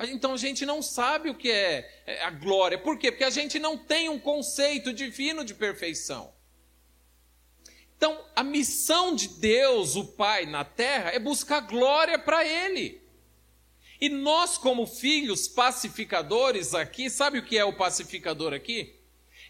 [0.00, 2.76] Então a gente não sabe o que é, é a glória.
[2.76, 3.10] Por quê?
[3.10, 6.30] Porque a gente não tem um conceito divino de perfeição.
[7.96, 13.07] Então, a missão de Deus, o Pai, na terra é buscar glória para Ele.
[14.00, 18.94] E nós, como filhos pacificadores aqui, sabe o que é o pacificador aqui?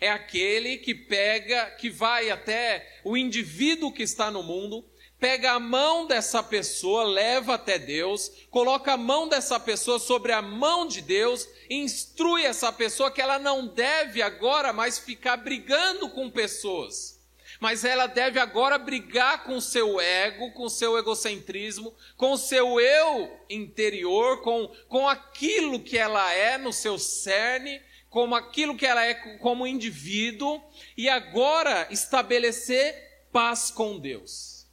[0.01, 4.85] É aquele que pega, que vai até o indivíduo que está no mundo,
[5.19, 10.41] pega a mão dessa pessoa, leva até Deus, coloca a mão dessa pessoa sobre a
[10.41, 16.31] mão de Deus, instrui essa pessoa que ela não deve agora mais ficar brigando com
[16.31, 17.18] pessoas
[17.61, 22.39] mas ela deve agora brigar com o seu ego, com o seu egocentrismo, com o
[22.39, 28.87] seu eu interior, com, com aquilo que ela é no seu cerne, como aquilo que
[28.87, 30.63] ela é como indivíduo,
[30.97, 34.67] e agora estabelecer paz com Deus.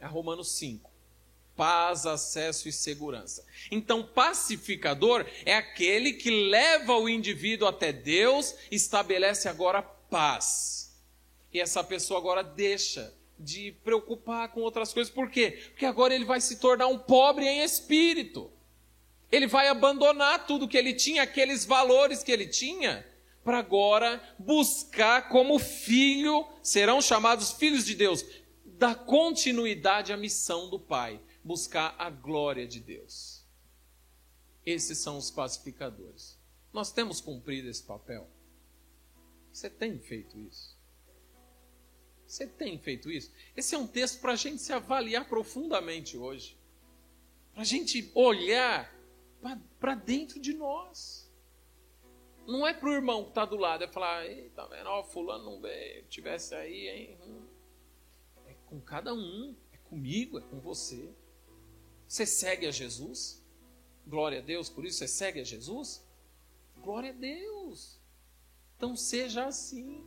[0.00, 0.92] É Romanos 5.
[1.56, 3.46] Paz, acesso e segurança.
[3.70, 10.83] Então, pacificador é aquele que leva o indivíduo até Deus, estabelece agora paz.
[11.54, 15.12] E essa pessoa agora deixa de preocupar com outras coisas.
[15.12, 15.52] Por quê?
[15.70, 18.50] Porque agora ele vai se tornar um pobre em espírito.
[19.30, 23.06] Ele vai abandonar tudo que ele tinha, aqueles valores que ele tinha,
[23.44, 28.24] para agora buscar como filho, serão chamados filhos de Deus,
[28.64, 33.44] dar continuidade à missão do Pai, buscar a glória de Deus.
[34.66, 36.36] Esses são os pacificadores.
[36.72, 38.28] Nós temos cumprido esse papel.
[39.52, 40.73] Você tem feito isso?
[42.34, 43.30] Você tem feito isso?
[43.56, 46.58] Esse é um texto para a gente se avaliar profundamente hoje.
[47.52, 48.92] Para a gente olhar
[49.78, 51.32] para dentro de nós.
[52.44, 55.44] Não é para o irmão que está do lado, é falar, tá vendo, ó, fulano
[55.44, 57.18] não veio, tivesse aí, hein?
[57.24, 57.46] Hum.
[58.48, 61.14] É com cada um, é comigo, é com você.
[62.08, 63.40] Você segue a Jesus?
[64.04, 66.04] Glória a Deus, por isso você segue a Jesus?
[66.82, 68.00] Glória a Deus.
[68.76, 70.04] Então seja assim.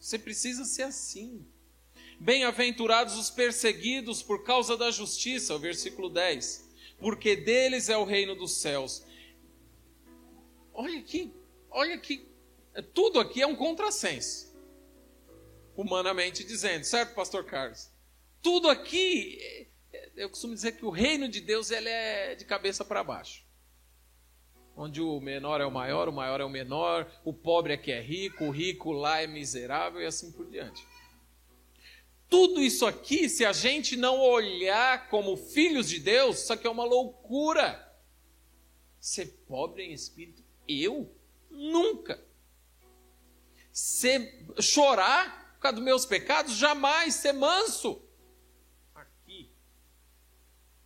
[0.00, 1.46] Você precisa ser assim.
[2.18, 8.34] Bem-aventurados os perseguidos por causa da justiça, o versículo 10, porque deles é o reino
[8.34, 9.04] dos céus.
[10.72, 11.32] Olha aqui,
[11.70, 12.26] olha aqui,
[12.94, 14.54] tudo aqui é um contrassenso,
[15.76, 17.90] humanamente dizendo, certo, Pastor Carlos?
[18.42, 19.68] Tudo aqui,
[20.16, 23.49] eu costumo dizer que o reino de Deus ele é de cabeça para baixo
[24.76, 27.92] onde o menor é o maior, o maior é o menor, o pobre é que
[27.92, 30.86] é rico, o rico lá é miserável e assim por diante.
[32.28, 36.70] Tudo isso aqui, se a gente não olhar como filhos de Deus, isso aqui é
[36.70, 37.88] uma loucura.
[39.00, 41.12] Ser pobre em espírito, eu?
[41.50, 42.24] Nunca.
[43.72, 46.54] Ser, chorar por causa dos meus pecados?
[46.54, 47.14] Jamais.
[47.14, 48.00] Ser manso?
[48.94, 49.52] Aqui.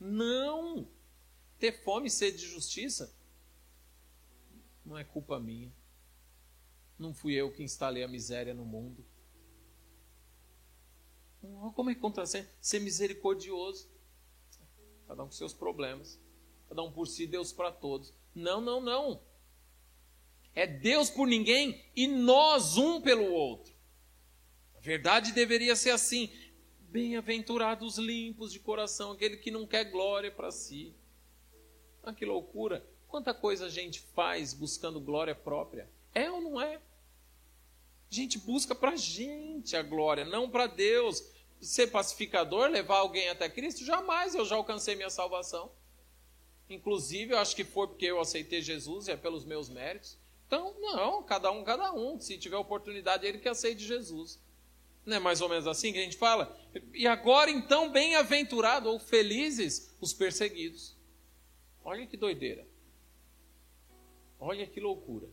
[0.00, 0.88] Não.
[1.58, 3.14] Ter fome e sede de justiça?
[4.84, 5.72] Não é culpa minha.
[6.98, 9.04] Não fui eu que instalei a miséria no mundo.
[11.74, 13.88] Como é que contra ser, ser misericordioso?
[15.06, 16.20] Cada um com seus problemas.
[16.68, 18.14] Cada um por si, Deus para todos.
[18.34, 19.22] Não, não, não.
[20.54, 23.74] É Deus por ninguém e nós um pelo outro.
[24.76, 26.32] A verdade deveria ser assim.
[26.80, 30.94] Bem-aventurados limpos de coração, aquele que não quer glória para si.
[32.04, 32.86] Ah, que loucura!
[33.14, 35.88] Quanta coisa a gente faz buscando glória própria.
[36.12, 36.74] É ou não é?
[36.74, 36.80] A
[38.10, 41.22] gente busca para a gente a glória, não para Deus.
[41.60, 45.70] Ser pacificador, levar alguém até Cristo, jamais eu já alcancei minha salvação.
[46.68, 50.18] Inclusive, eu acho que foi porque eu aceitei Jesus e é pelos meus méritos.
[50.48, 52.18] Então, não, cada um, cada um.
[52.18, 54.40] Se tiver oportunidade, ele que aceite Jesus.
[55.06, 56.58] Não é mais ou menos assim que a gente fala?
[56.92, 60.96] E agora, então, bem-aventurado ou felizes os perseguidos.
[61.84, 62.73] Olha que doideira.
[64.38, 65.28] Olha que loucura.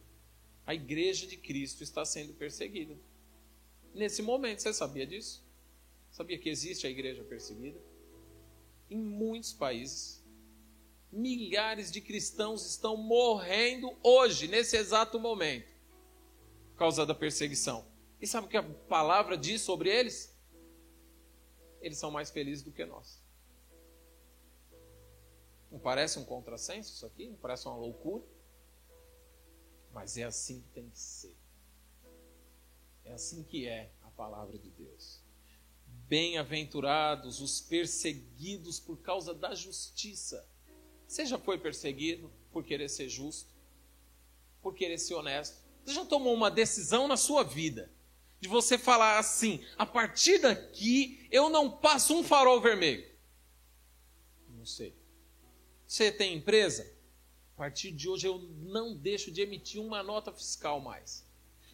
[0.65, 2.97] A igreja de Cristo está sendo perseguida.
[3.93, 5.43] Nesse momento, você sabia disso?
[6.11, 7.79] Sabia que existe a igreja perseguida?
[8.89, 10.23] Em muitos países.
[11.11, 15.73] Milhares de cristãos estão morrendo hoje, nesse exato momento,
[16.71, 17.85] por causa da perseguição.
[18.21, 20.33] E sabe o que a palavra diz sobre eles?
[21.81, 23.21] Eles são mais felizes do que nós.
[25.71, 27.27] Não parece um contrassenso isso aqui?
[27.27, 28.23] Não parece uma loucura?
[29.93, 31.35] Mas é assim que tem que ser.
[33.03, 35.19] É assim que é a palavra de Deus.
[36.07, 40.47] Bem-aventurados os perseguidos por causa da justiça.
[41.07, 43.49] Você já foi perseguido por querer ser justo?
[44.61, 45.61] Por querer ser honesto?
[45.83, 47.91] Você já tomou uma decisão na sua vida
[48.39, 53.09] de você falar assim: a partir daqui eu não passo um farol vermelho?
[54.49, 54.95] Não sei.
[55.87, 57.00] Você tem empresa?
[57.61, 61.23] Partir de hoje eu não deixo de emitir uma nota fiscal mais.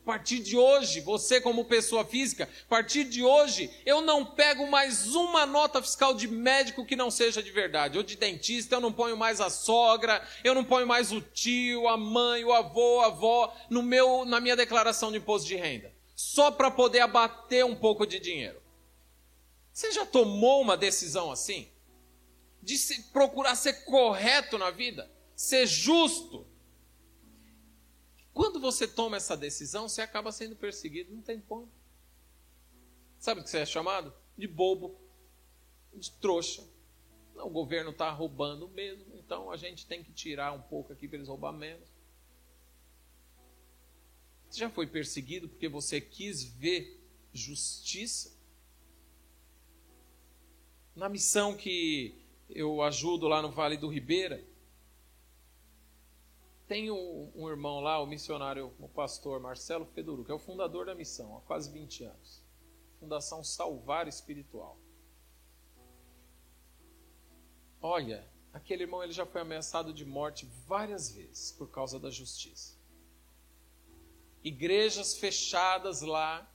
[0.02, 4.68] A partir de hoje, você como pessoa física, a partir de hoje, eu não pego
[4.68, 8.82] mais uma nota fiscal de médico que não seja de verdade, ou de dentista, eu
[8.82, 13.00] não ponho mais a sogra, eu não ponho mais o tio, a mãe, o avô,
[13.00, 17.64] a avó no meu na minha declaração de imposto de renda, só para poder abater
[17.64, 18.62] um pouco de dinheiro.
[19.72, 21.72] Você já tomou uma decisão assim?
[22.62, 25.16] De se, procurar ser correto na vida?
[25.38, 26.48] Ser justo.
[28.34, 31.72] Quando você toma essa decisão, você acaba sendo perseguido, não tem como.
[33.20, 34.12] Sabe o que você é chamado?
[34.36, 35.00] De bobo,
[35.94, 36.68] de trouxa.
[37.36, 41.08] Não, o governo está roubando mesmo, então a gente tem que tirar um pouco aqui
[41.08, 41.88] para eles roubar menos.
[44.50, 47.00] Você já foi perseguido porque você quis ver
[47.32, 48.36] justiça?
[50.96, 54.44] Na missão que eu ajudo lá no Vale do Ribeira,
[56.68, 60.86] tem um, um, irmão lá, o missionário, o pastor Marcelo Feduru, que é o fundador
[60.86, 62.44] da missão há quase 20 anos.
[63.00, 64.78] Fundação Salvar Espiritual.
[67.82, 72.76] Olha, aquele irmão ele já foi ameaçado de morte várias vezes por causa da justiça.
[74.44, 76.52] Igrejas fechadas lá.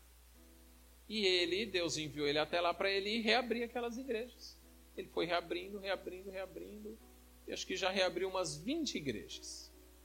[1.08, 4.58] E ele, Deus enviou ele até lá para ele reabrir aquelas igrejas.
[4.96, 6.98] Ele foi reabrindo, reabrindo, reabrindo.
[7.46, 9.61] E acho que já reabriu umas 20 igrejas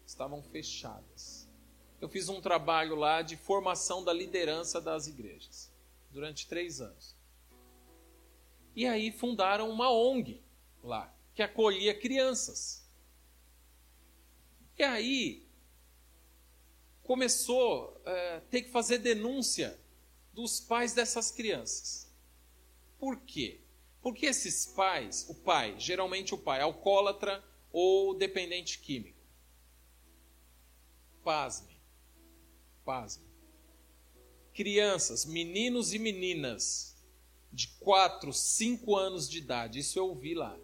[0.08, 1.48] estavam fechadas.
[2.00, 5.72] Eu fiz um trabalho lá de formação da liderança das igrejas
[6.12, 7.16] durante três anos.
[8.76, 10.42] E aí fundaram uma ONG
[10.84, 12.88] lá, que acolhia crianças.
[14.78, 15.48] E aí
[17.04, 19.80] começou a é, ter que fazer denúncia
[20.34, 22.14] dos pais dessas crianças.
[23.00, 23.62] Por quê?
[24.02, 29.17] Porque esses pais, o pai, geralmente o pai alcoólatra ou dependente químico,
[31.28, 31.78] pasme,
[32.86, 33.28] pasme.
[34.54, 36.96] Crianças, meninos e meninas
[37.52, 40.58] de 4, 5 anos de idade, isso eu ouvi lá.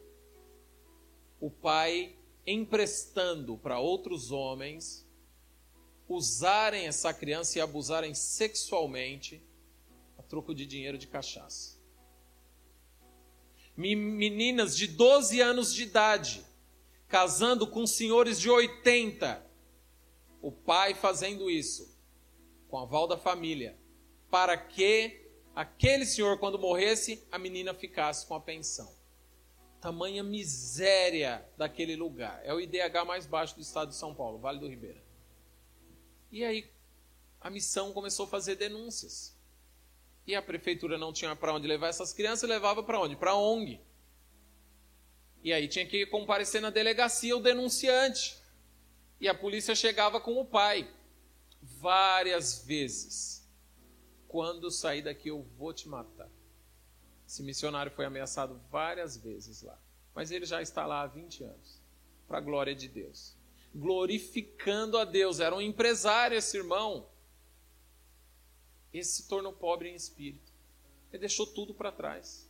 [1.37, 2.15] O pai
[2.47, 5.05] emprestando para outros homens
[6.07, 9.43] usarem essa criança e abusarem sexualmente
[10.17, 11.77] a troco de dinheiro de cachaça.
[13.75, 16.41] Meninas de 12 anos de idade
[17.09, 19.51] casando com senhores de 80
[20.43, 21.97] o pai fazendo isso
[22.67, 23.79] com a aval da família,
[24.29, 25.25] para que
[25.55, 28.93] aquele senhor, quando morresse, a menina ficasse com a pensão.
[29.79, 32.41] Tamanha miséria daquele lugar.
[32.43, 35.01] É o IDH mais baixo do estado de São Paulo, Vale do Ribeira.
[36.29, 36.69] E aí
[37.39, 39.37] a missão começou a fazer denúncias.
[40.27, 43.15] E a prefeitura não tinha para onde levar essas crianças, levava para onde?
[43.15, 43.79] Para ONG.
[45.41, 48.42] E aí tinha que comparecer na delegacia o denunciante.
[49.19, 50.89] E a polícia chegava com o pai
[51.61, 53.47] várias vezes.
[54.27, 56.29] Quando sair daqui eu vou te matar.
[57.27, 59.79] Esse missionário foi ameaçado várias vezes lá.
[60.13, 61.81] Mas ele já está lá há 20 anos.
[62.27, 63.35] Para a glória de Deus.
[63.73, 65.39] Glorificando a Deus.
[65.39, 67.09] Era um empresário esse irmão.
[68.91, 70.51] Esse se tornou pobre em espírito.
[71.11, 72.49] Ele deixou tudo para trás.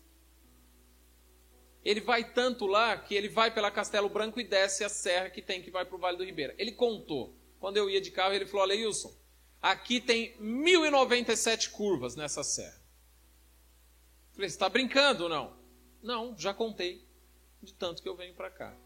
[1.84, 5.42] Ele vai tanto lá que ele vai pela Castelo Branco e desce a serra que
[5.42, 6.56] tem que vai para o Vale do Ribeira.
[6.58, 7.36] Ele contou.
[7.60, 9.14] Quando eu ia de carro, ele falou: Aleilson,
[9.62, 12.82] aqui tem 1097 curvas nessa serra.
[14.30, 15.58] Eu falei: Você está brincando ou não?
[16.02, 17.06] Não, já contei.
[17.62, 18.78] De tanto que eu venho para cá.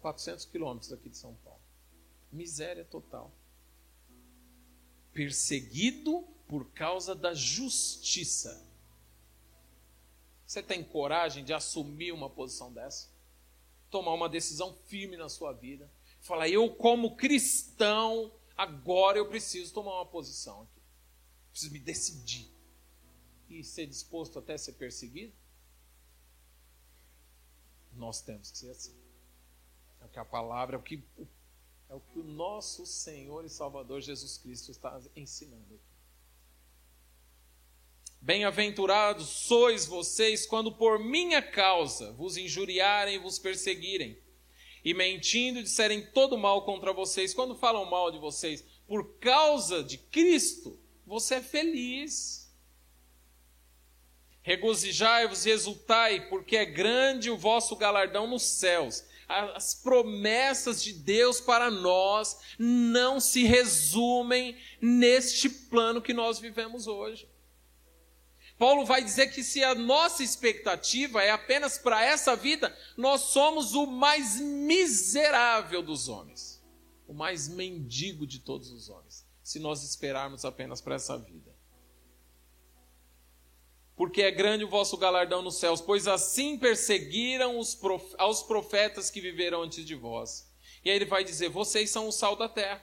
[0.00, 1.60] 400 quilômetros daqui de São Paulo.
[2.30, 3.32] Miséria total.
[5.12, 8.65] Perseguido por causa da justiça.
[10.46, 13.08] Você tem coragem de assumir uma posição dessa?
[13.90, 15.90] Tomar uma decisão firme na sua vida?
[16.20, 20.80] Falar, eu, como cristão, agora eu preciso tomar uma posição aqui.
[21.50, 22.48] Preciso me decidir.
[23.48, 25.32] E ser disposto até a ser perseguido?
[27.92, 28.94] Nós temos que ser assim.
[30.00, 31.02] É o que a palavra, é o que,
[31.88, 35.95] é o que o nosso Senhor e Salvador Jesus Cristo está ensinando aqui.
[38.20, 44.18] Bem-aventurados sois vocês quando por minha causa vos injuriarem e vos perseguirem,
[44.84, 47.32] e mentindo disserem todo mal contra vocês.
[47.32, 52.52] Quando falam mal de vocês por causa de Cristo, você é feliz.
[54.42, 59.04] Regozijai-vos e exultai, porque é grande o vosso galardão nos céus.
[59.28, 67.28] As promessas de Deus para nós não se resumem neste plano que nós vivemos hoje.
[68.58, 73.74] Paulo vai dizer que se a nossa expectativa é apenas para essa vida, nós somos
[73.74, 76.64] o mais miserável dos homens,
[77.06, 81.54] o mais mendigo de todos os homens, se nós esperarmos apenas para essa vida.
[83.94, 88.14] Porque é grande o vosso galardão nos céus, pois assim perseguiram os prof...
[88.18, 90.50] aos profetas que viveram antes de vós.
[90.84, 92.82] E aí ele vai dizer: vocês são o sal da terra.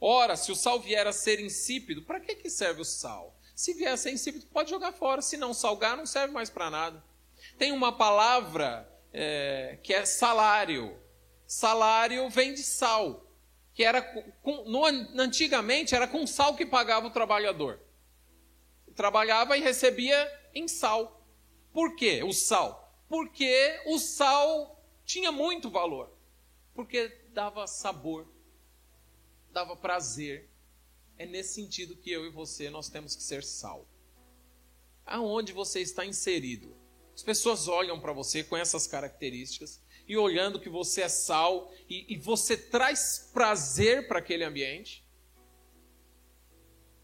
[0.00, 3.38] Ora, se o sal vier a ser insípido, para que, que serve o sal?
[3.62, 5.22] Se vier sem insípido, pode jogar fora.
[5.22, 7.00] Se não salgar, não serve mais para nada.
[7.56, 11.00] Tem uma palavra é, que é salário.
[11.46, 13.24] Salário vem de sal.
[13.72, 14.84] Que era com, no,
[15.16, 17.78] antigamente era com sal que pagava o trabalhador.
[18.96, 21.24] Trabalhava e recebia em sal.
[21.72, 22.20] Por quê?
[22.24, 22.92] O sal.
[23.08, 26.12] Porque o sal tinha muito valor.
[26.74, 28.26] Porque dava sabor,
[29.52, 30.50] dava prazer,
[31.18, 33.86] é nesse sentido que eu e você nós temos que ser sal.
[35.04, 36.76] Aonde você está inserido?
[37.14, 42.14] As pessoas olham para você com essas características e olhando que você é sal e,
[42.14, 45.06] e você traz prazer para aquele ambiente.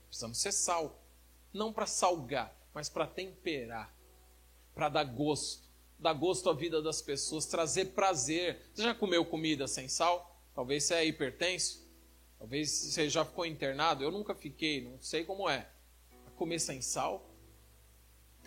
[0.06, 1.04] Precisamos ser sal,
[1.52, 3.94] não para salgar, mas para temperar,
[4.74, 8.70] para dar gosto, dar gosto à vida das pessoas, trazer prazer.
[8.72, 10.42] Você já comeu comida sem sal?
[10.54, 11.88] Talvez você é hipertenso.
[12.39, 15.68] Talvez você já ficou internado, eu nunca fiquei, não sei como é.
[16.36, 17.28] Comer sem sal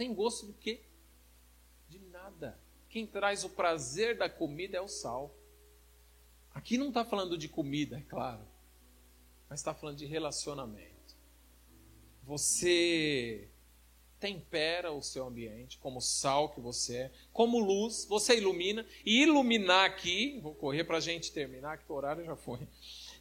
[0.02, 0.82] tem gosto do quê?
[1.88, 2.60] De nada.
[2.90, 5.32] Quem traz o prazer da comida é o sal.
[6.56, 8.44] Aqui não está falando de comida, é claro,
[9.48, 11.16] mas está falando de relacionamento.
[12.24, 13.48] Você
[14.20, 18.84] tempera o seu ambiente como sal que você é, como luz, você ilumina.
[19.06, 22.68] E iluminar aqui, vou correr para a gente terminar, que o horário já foi.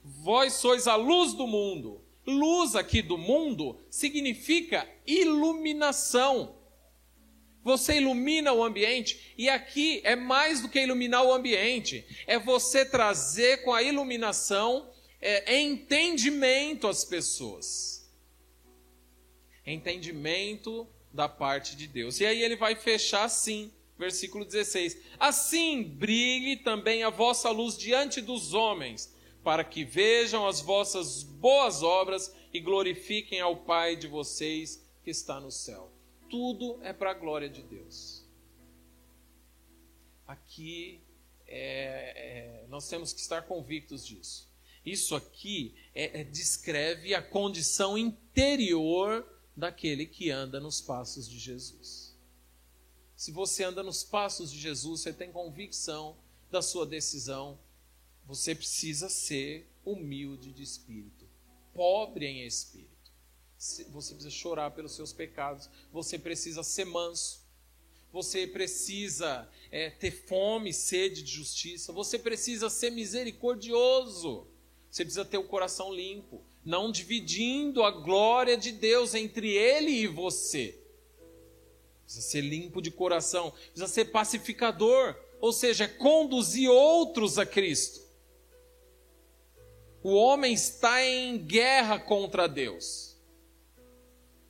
[0.02, 2.00] Vós sois a luz do mundo.
[2.26, 6.56] Luz aqui do mundo significa iluminação.
[7.62, 12.86] Você ilumina o ambiente, e aqui é mais do que iluminar o ambiente, é você
[12.86, 14.90] trazer com a iluminação
[15.20, 18.10] é, entendimento às pessoas.
[19.66, 22.18] Entendimento da parte de Deus.
[22.20, 28.22] E aí ele vai fechar assim, versículo 16: Assim brilhe também a vossa luz diante
[28.22, 29.12] dos homens
[29.50, 35.40] para que vejam as vossas boas obras e glorifiquem ao Pai de vocês que está
[35.40, 35.90] no céu.
[36.30, 38.24] Tudo é para a glória de Deus.
[40.24, 41.02] Aqui
[41.48, 44.48] é, é, nós temos que estar convictos disso.
[44.86, 49.26] Isso aqui é, é, descreve a condição interior
[49.56, 52.16] daquele que anda nos passos de Jesus.
[53.16, 56.16] Se você anda nos passos de Jesus, você tem convicção
[56.52, 57.58] da sua decisão
[58.26, 61.28] você precisa ser humilde de espírito,
[61.74, 62.90] pobre em espírito.
[63.60, 65.68] Você precisa chorar pelos seus pecados.
[65.92, 67.40] Você precisa ser manso.
[68.10, 71.92] Você precisa é, ter fome, sede de justiça.
[71.92, 74.46] Você precisa ser misericordioso.
[74.90, 80.06] Você precisa ter o coração limpo, não dividindo a glória de Deus entre Ele e
[80.06, 80.82] você.
[82.04, 83.50] Precisa ser limpo de coração.
[83.50, 88.00] Precisa ser pacificador, ou seja, conduzir outros a Cristo.
[90.02, 93.18] O homem está em guerra contra Deus.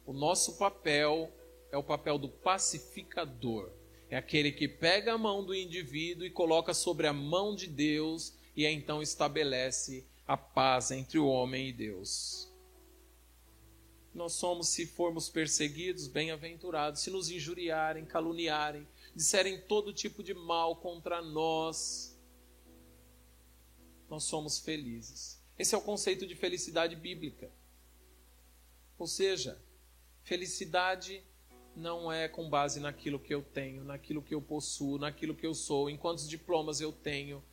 [0.06, 1.32] O nosso papel
[1.72, 3.72] é o papel do pacificador.
[4.08, 8.32] É aquele que pega a mão do indivíduo e coloca sobre a mão de Deus
[8.56, 12.48] e então estabelece a paz entre o homem e Deus.
[14.14, 20.76] Nós somos, se formos perseguidos, bem-aventurados, se nos injuriarem, caluniarem, disserem todo tipo de mal
[20.76, 22.16] contra nós,
[24.08, 25.39] nós somos felizes.
[25.60, 27.50] Esse é o conceito de felicidade bíblica.
[28.98, 29.62] Ou seja,
[30.22, 31.22] felicidade
[31.76, 35.52] não é com base naquilo que eu tenho, naquilo que eu possuo, naquilo que eu
[35.52, 37.44] sou, em quantos diplomas eu tenho.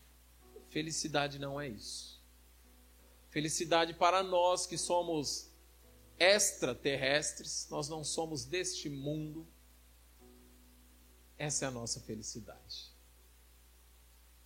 [0.69, 2.23] Felicidade não é isso.
[3.29, 5.51] Felicidade para nós que somos
[6.17, 9.45] extraterrestres, nós não somos deste mundo.
[11.37, 12.95] Essa é a nossa felicidade.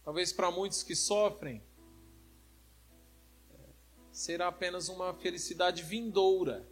[0.03, 1.62] Talvez para muitos que sofrem,
[4.22, 6.70] será apenas uma felicidade vindoura,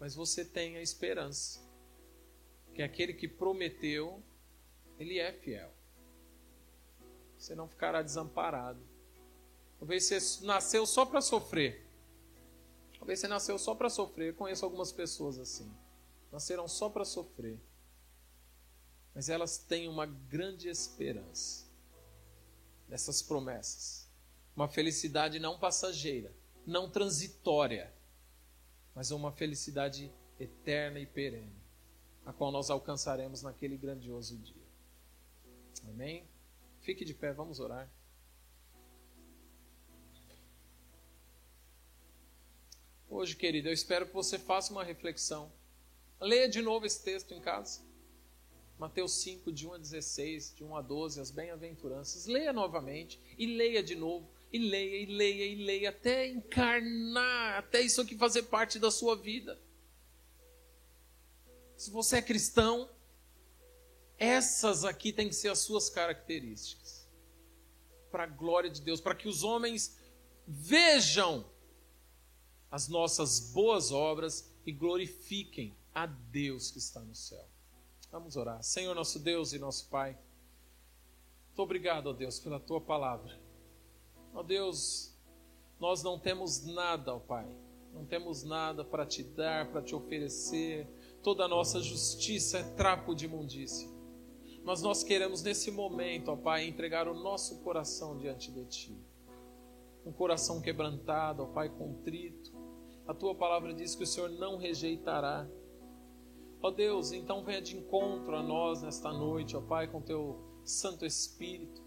[0.00, 1.60] mas você tem a esperança
[2.74, 4.20] que aquele que prometeu,
[4.98, 5.72] ele é fiel.
[7.38, 8.80] Você não ficará desamparado.
[9.78, 11.86] Talvez você nasceu só para sofrer.
[12.98, 14.30] Talvez você nasceu só para sofrer.
[14.30, 15.72] Eu conheço algumas pessoas assim.
[16.32, 17.60] Nasceram só para sofrer.
[19.14, 21.68] Mas elas têm uma grande esperança
[22.88, 24.01] nessas promessas.
[24.54, 26.34] Uma felicidade não passageira,
[26.66, 27.92] não transitória,
[28.94, 31.56] mas uma felicidade eterna e perene,
[32.26, 34.62] a qual nós alcançaremos naquele grandioso dia.
[35.88, 36.26] Amém?
[36.80, 37.90] Fique de pé, vamos orar.
[43.08, 45.52] Hoje, querido, eu espero que você faça uma reflexão.
[46.18, 47.82] Leia de novo esse texto em casa.
[48.78, 52.26] Mateus 5, de 1 a 16, de 1 a 12, as bem-aventuranças.
[52.26, 57.80] Leia novamente e leia de novo, e leia, e leia, e leia, até encarnar, até
[57.80, 59.58] isso aqui fazer parte da sua vida.
[61.76, 62.90] Se você é cristão,
[64.18, 67.08] essas aqui têm que ser as suas características.
[68.10, 69.96] Para a glória de Deus, para que os homens
[70.46, 71.50] vejam
[72.70, 77.48] as nossas boas obras e glorifiquem a Deus que está no céu.
[78.10, 78.62] Vamos orar.
[78.62, 80.16] Senhor, nosso Deus e nosso Pai,
[81.48, 83.41] muito obrigado, ó Deus, pela tua palavra.
[84.32, 85.14] Ó Deus,
[85.78, 87.46] nós não temos nada, ó Pai,
[87.92, 90.88] não temos nada para te dar, para te oferecer.
[91.22, 93.88] Toda a nossa justiça é trapo de imundícia.
[94.64, 98.96] Mas nós queremos nesse momento, ó Pai, entregar o nosso coração diante de Ti.
[100.04, 102.62] Um coração quebrantado, ó Pai, contrito
[103.06, 105.48] a tua palavra diz que o Senhor não rejeitará.
[106.62, 111.04] Ó Deus, então venha de encontro a nós nesta noite, ó Pai, com teu Santo
[111.04, 111.82] Espírito.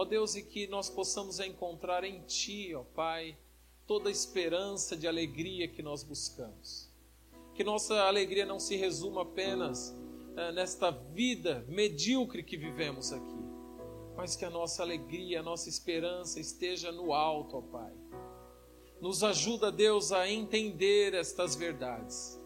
[0.00, 3.36] Ó Deus, e que nós possamos encontrar em Ti, ó Pai,
[3.86, 6.88] toda a esperança de alegria que nós buscamos.
[7.54, 9.94] Que nossa alegria não se resuma apenas
[10.38, 13.44] eh, nesta vida medíocre que vivemos aqui,
[14.16, 17.92] mas que a nossa alegria, a nossa esperança esteja no alto, ó Pai
[19.02, 22.40] nos ajuda, Deus, a entender estas verdades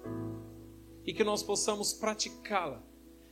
[1.05, 2.82] e que nós possamos praticá-la,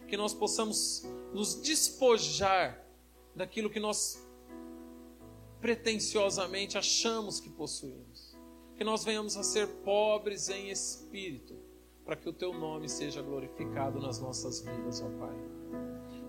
[0.07, 1.03] que nós possamos
[1.33, 2.83] nos despojar
[3.35, 4.27] daquilo que nós
[5.61, 8.37] pretensiosamente achamos que possuímos,
[8.77, 11.55] que nós venhamos a ser pobres em espírito,
[12.05, 15.37] para que o teu nome seja glorificado nas nossas vidas, ó Pai.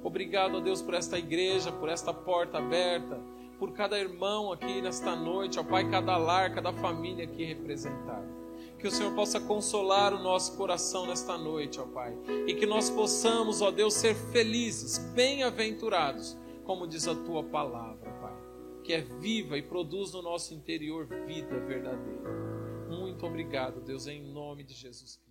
[0.04, 3.20] Obrigado, ó Deus, por esta igreja, por esta porta aberta
[3.64, 8.28] por cada irmão aqui nesta noite, ó Pai, cada lar, cada família aqui representada.
[8.78, 12.14] Que o Senhor possa consolar o nosso coração nesta noite, ó Pai,
[12.46, 18.36] e que nós possamos, ó Deus, ser felizes, bem-aventurados, como diz a tua palavra, Pai,
[18.84, 22.30] que é viva e produz no nosso interior vida verdadeira.
[22.90, 25.23] Muito obrigado, Deus, em nome de Jesus.